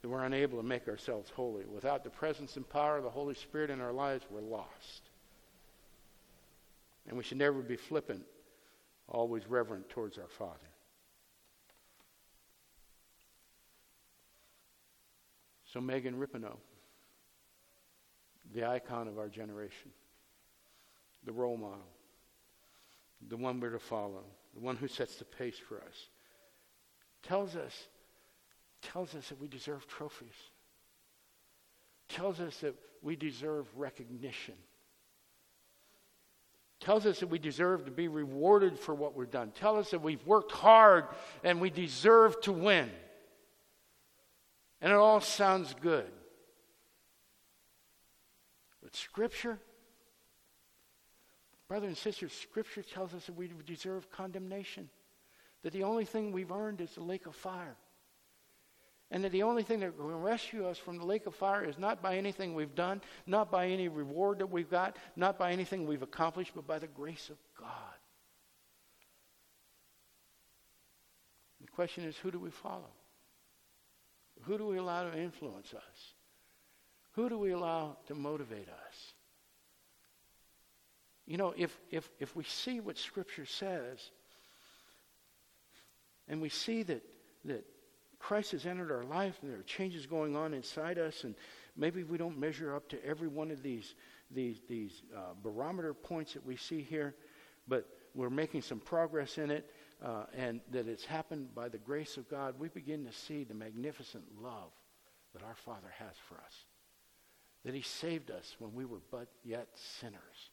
that 0.00 0.08
we're 0.08 0.24
unable 0.24 0.56
to 0.56 0.66
make 0.66 0.88
ourselves 0.88 1.30
holy. 1.36 1.66
Without 1.66 2.04
the 2.04 2.10
presence 2.10 2.56
and 2.56 2.66
power 2.66 2.96
of 2.96 3.04
the 3.04 3.10
Holy 3.10 3.34
Spirit 3.34 3.68
in 3.68 3.82
our 3.82 3.92
lives, 3.92 4.24
we're 4.30 4.40
lost. 4.40 5.10
And 7.08 7.16
we 7.16 7.24
should 7.24 7.38
never 7.38 7.60
be 7.60 7.76
flippant, 7.76 8.22
always 9.08 9.46
reverent 9.48 9.88
towards 9.88 10.18
our 10.18 10.28
Father. 10.28 10.58
So, 15.72 15.80
Megan 15.80 16.14
Rapinoe, 16.14 16.58
the 18.54 18.66
icon 18.68 19.08
of 19.08 19.18
our 19.18 19.28
generation, 19.28 19.90
the 21.24 21.32
role 21.32 21.56
model, 21.56 21.88
the 23.28 23.36
one 23.36 23.58
we're 23.58 23.70
to 23.70 23.78
follow, 23.78 24.24
the 24.54 24.60
one 24.60 24.76
who 24.76 24.86
sets 24.86 25.16
the 25.16 25.24
pace 25.24 25.56
for 25.56 25.78
us, 25.78 26.08
tells 27.22 27.56
us, 27.56 27.88
tells 28.82 29.14
us 29.14 29.28
that 29.28 29.40
we 29.40 29.48
deserve 29.48 29.86
trophies, 29.86 30.28
tells 32.08 32.40
us 32.40 32.58
that 32.58 32.74
we 33.00 33.16
deserve 33.16 33.66
recognition, 33.74 34.54
tells 36.82 37.06
us 37.06 37.20
that 37.20 37.28
we 37.28 37.38
deserve 37.38 37.84
to 37.86 37.90
be 37.90 38.08
rewarded 38.08 38.78
for 38.78 38.94
what 38.94 39.16
we've 39.16 39.30
done, 39.30 39.52
Tell 39.54 39.78
us 39.78 39.90
that 39.92 40.02
we've 40.02 40.24
worked 40.26 40.52
hard 40.52 41.06
and 41.42 41.60
we 41.60 41.70
deserve 41.70 42.40
to 42.42 42.52
win. 42.52 42.90
And 44.80 44.92
it 44.92 44.96
all 44.96 45.20
sounds 45.20 45.74
good. 45.80 46.10
But 48.82 48.96
Scripture, 48.96 49.58
brothers 51.68 51.88
and 51.88 51.96
sisters, 51.96 52.32
Scripture 52.32 52.82
tells 52.82 53.14
us 53.14 53.26
that 53.26 53.36
we 53.36 53.48
deserve 53.64 54.10
condemnation. 54.10 54.90
That 55.62 55.72
the 55.72 55.84
only 55.84 56.04
thing 56.04 56.32
we've 56.32 56.50
earned 56.50 56.80
is 56.80 56.94
the 56.96 57.02
lake 57.02 57.26
of 57.26 57.36
fire. 57.36 57.76
And 59.12 59.22
that 59.24 59.32
the 59.32 59.42
only 59.42 59.62
thing 59.62 59.80
that 59.80 59.98
will 59.98 60.18
rescue 60.18 60.66
us 60.66 60.78
from 60.78 60.96
the 60.96 61.04
lake 61.04 61.26
of 61.26 61.34
fire 61.34 61.62
is 61.62 61.78
not 61.78 62.00
by 62.00 62.16
anything 62.16 62.54
we've 62.54 62.74
done, 62.74 63.02
not 63.26 63.50
by 63.50 63.68
any 63.68 63.88
reward 63.88 64.38
that 64.38 64.50
we've 64.50 64.70
got, 64.70 64.96
not 65.16 65.38
by 65.38 65.52
anything 65.52 65.86
we've 65.86 66.02
accomplished, 66.02 66.52
but 66.54 66.66
by 66.66 66.78
the 66.78 66.86
grace 66.86 67.28
of 67.28 67.36
God. 67.60 67.68
The 71.60 71.68
question 71.68 72.04
is 72.04 72.16
who 72.16 72.30
do 72.30 72.40
we 72.40 72.50
follow? 72.50 72.88
Who 74.44 74.56
do 74.56 74.66
we 74.66 74.78
allow 74.78 75.10
to 75.10 75.16
influence 75.16 75.74
us? 75.74 76.14
Who 77.12 77.28
do 77.28 77.36
we 77.36 77.50
allow 77.50 77.98
to 78.06 78.14
motivate 78.14 78.68
us? 78.68 79.12
You 81.26 81.36
know, 81.36 81.52
if, 81.54 81.78
if, 81.90 82.08
if 82.18 82.34
we 82.34 82.44
see 82.44 82.80
what 82.80 82.96
Scripture 82.96 83.44
says, 83.44 83.98
and 86.28 86.40
we 86.40 86.48
see 86.48 86.82
that, 86.84 87.02
that 87.44 87.66
Christ 88.22 88.52
has 88.52 88.66
entered 88.66 88.92
our 88.92 89.02
life 89.02 89.36
and 89.42 89.50
there 89.50 89.58
are 89.58 89.64
changes 89.64 90.06
going 90.06 90.36
on 90.36 90.54
inside 90.54 90.96
us, 90.96 91.24
and 91.24 91.34
maybe 91.76 92.04
we 92.04 92.16
don't 92.16 92.38
measure 92.38 92.74
up 92.74 92.88
to 92.90 93.04
every 93.04 93.26
one 93.26 93.50
of 93.50 93.64
these, 93.64 93.96
these, 94.30 94.60
these 94.68 95.02
uh, 95.14 95.34
barometer 95.42 95.92
points 95.92 96.32
that 96.34 96.46
we 96.46 96.56
see 96.56 96.82
here, 96.82 97.16
but 97.66 97.88
we're 98.14 98.30
making 98.30 98.62
some 98.62 98.78
progress 98.78 99.38
in 99.38 99.50
it, 99.50 99.68
uh, 100.04 100.24
and 100.36 100.60
that 100.70 100.86
it's 100.86 101.04
happened 101.04 101.52
by 101.52 101.68
the 101.68 101.78
grace 101.78 102.16
of 102.16 102.28
God, 102.28 102.54
we 102.60 102.68
begin 102.68 103.04
to 103.06 103.12
see 103.12 103.42
the 103.42 103.54
magnificent 103.54 104.24
love 104.40 104.70
that 105.34 105.42
our 105.42 105.56
Father 105.56 105.92
has 105.98 106.14
for 106.28 106.36
us. 106.36 106.54
That 107.64 107.74
He 107.74 107.82
saved 107.82 108.30
us 108.30 108.54
when 108.60 108.72
we 108.72 108.84
were 108.84 109.02
but 109.10 109.26
yet 109.42 109.66
sinners. 109.74 110.50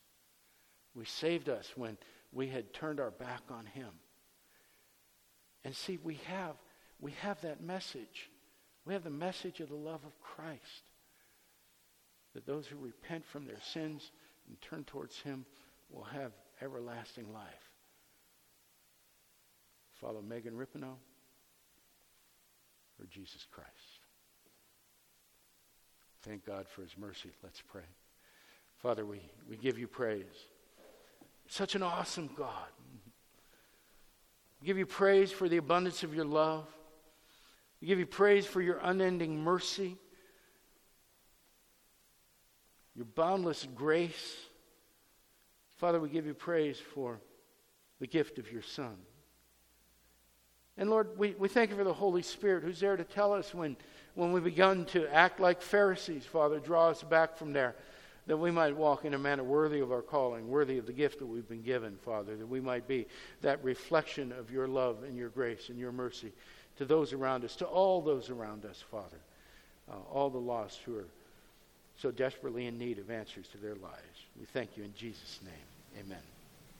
We 0.95 1.05
saved 1.05 1.49
us 1.49 1.71
when 1.75 1.97
we 2.31 2.47
had 2.47 2.73
turned 2.73 2.99
our 2.99 3.11
back 3.11 3.43
on 3.51 3.67
Him. 3.67 3.91
And 5.63 5.75
see, 5.75 5.99
we 6.03 6.19
have, 6.25 6.55
we 6.99 7.11
have 7.21 7.41
that 7.41 7.61
message. 7.61 8.29
We 8.85 8.93
have 8.93 9.03
the 9.03 9.09
message 9.09 9.59
of 9.59 9.69
the 9.69 9.75
love 9.75 10.01
of 10.05 10.19
Christ. 10.21 10.89
That 12.33 12.45
those 12.45 12.67
who 12.67 12.77
repent 12.77 13.25
from 13.25 13.45
their 13.45 13.61
sins 13.73 14.11
and 14.47 14.61
turn 14.61 14.83
towards 14.83 15.19
Him 15.19 15.45
will 15.89 16.03
have 16.03 16.31
everlasting 16.61 17.31
life. 17.33 17.71
Follow 19.93 20.21
Megan 20.21 20.53
Rapinoe 20.53 20.97
or 22.99 23.05
Jesus 23.09 23.45
Christ. 23.51 23.69
Thank 26.23 26.45
God 26.45 26.67
for 26.67 26.81
His 26.81 26.97
mercy. 26.97 27.29
Let's 27.43 27.61
pray. 27.61 27.83
Father, 28.77 29.05
we, 29.05 29.21
we 29.49 29.57
give 29.57 29.77
you 29.77 29.87
praise. 29.87 30.25
Such 31.47 31.75
an 31.75 31.83
awesome 31.83 32.29
God. 32.37 32.67
We 34.61 34.67
give 34.67 34.77
you 34.77 34.85
praise 34.85 35.31
for 35.31 35.49
the 35.49 35.57
abundance 35.57 36.03
of 36.03 36.13
your 36.13 36.25
love. 36.25 36.67
We 37.81 37.87
give 37.87 37.99
you 37.99 38.05
praise 38.05 38.45
for 38.45 38.61
your 38.61 38.79
unending 38.81 39.41
mercy, 39.41 39.97
your 42.95 43.05
boundless 43.05 43.67
grace. 43.75 44.35
Father, 45.77 45.99
we 45.99 46.09
give 46.09 46.25
you 46.25 46.33
praise 46.33 46.77
for 46.77 47.21
the 47.99 48.07
gift 48.07 48.37
of 48.37 48.51
your 48.51 48.61
Son. 48.61 48.97
And 50.77 50.89
Lord, 50.89 51.17
we, 51.17 51.35
we 51.37 51.47
thank 51.47 51.71
you 51.71 51.75
for 51.75 51.83
the 51.83 51.93
Holy 51.93 52.21
Spirit 52.21 52.63
who's 52.63 52.79
there 52.79 52.97
to 52.97 53.03
tell 53.03 53.33
us 53.33 53.53
when, 53.53 53.75
when 54.15 54.31
we've 54.31 54.43
begun 54.43 54.85
to 54.85 55.13
act 55.13 55.39
like 55.39 55.61
Pharisees, 55.61 56.25
Father, 56.25 56.59
draw 56.59 56.89
us 56.89 57.03
back 57.03 57.37
from 57.37 57.53
there 57.53 57.75
that 58.27 58.37
we 58.37 58.51
might 58.51 58.75
walk 58.75 59.05
in 59.05 59.15
a 59.15 59.17
manner 59.17 59.43
worthy 59.43 59.79
of 59.79 59.91
our 59.91 60.03
calling, 60.03 60.47
worthy 60.47 60.77
of 60.77 60.85
the 60.85 60.93
gift 60.93 61.19
that 61.19 61.25
we've 61.25 61.49
been 61.49 61.63
given, 61.63 61.97
Father, 61.97 62.37
that 62.37 62.47
we 62.47 62.61
might 62.61 62.87
be 62.87 63.07
that 63.41 63.63
reflection 63.63 64.31
of 64.31 64.51
your 64.51 64.67
love 64.67 65.03
and 65.03 65.17
your 65.17 65.29
grace 65.29 65.69
and 65.69 65.79
your 65.79 65.91
mercy 65.91 66.31
to 66.79 66.85
those 66.85 67.11
around 67.11 67.43
us, 67.43 67.57
to 67.57 67.65
all 67.65 68.01
those 68.01 68.29
around 68.29 68.63
us, 68.65 68.81
Father, 68.89 69.19
uh, 69.91 69.95
all 70.13 70.29
the 70.29 70.37
lost 70.37 70.79
who 70.85 70.97
are 70.97 71.07
so 71.97 72.09
desperately 72.09 72.67
in 72.67 72.79
need 72.79 72.97
of 72.99 73.11
answers 73.11 73.49
to 73.49 73.57
their 73.57 73.75
lives. 73.75 74.25
We 74.39 74.45
thank 74.45 74.77
you 74.77 74.85
in 74.85 74.93
Jesus' 74.95 75.41
name. 75.43 76.05
Amen. 76.05 76.38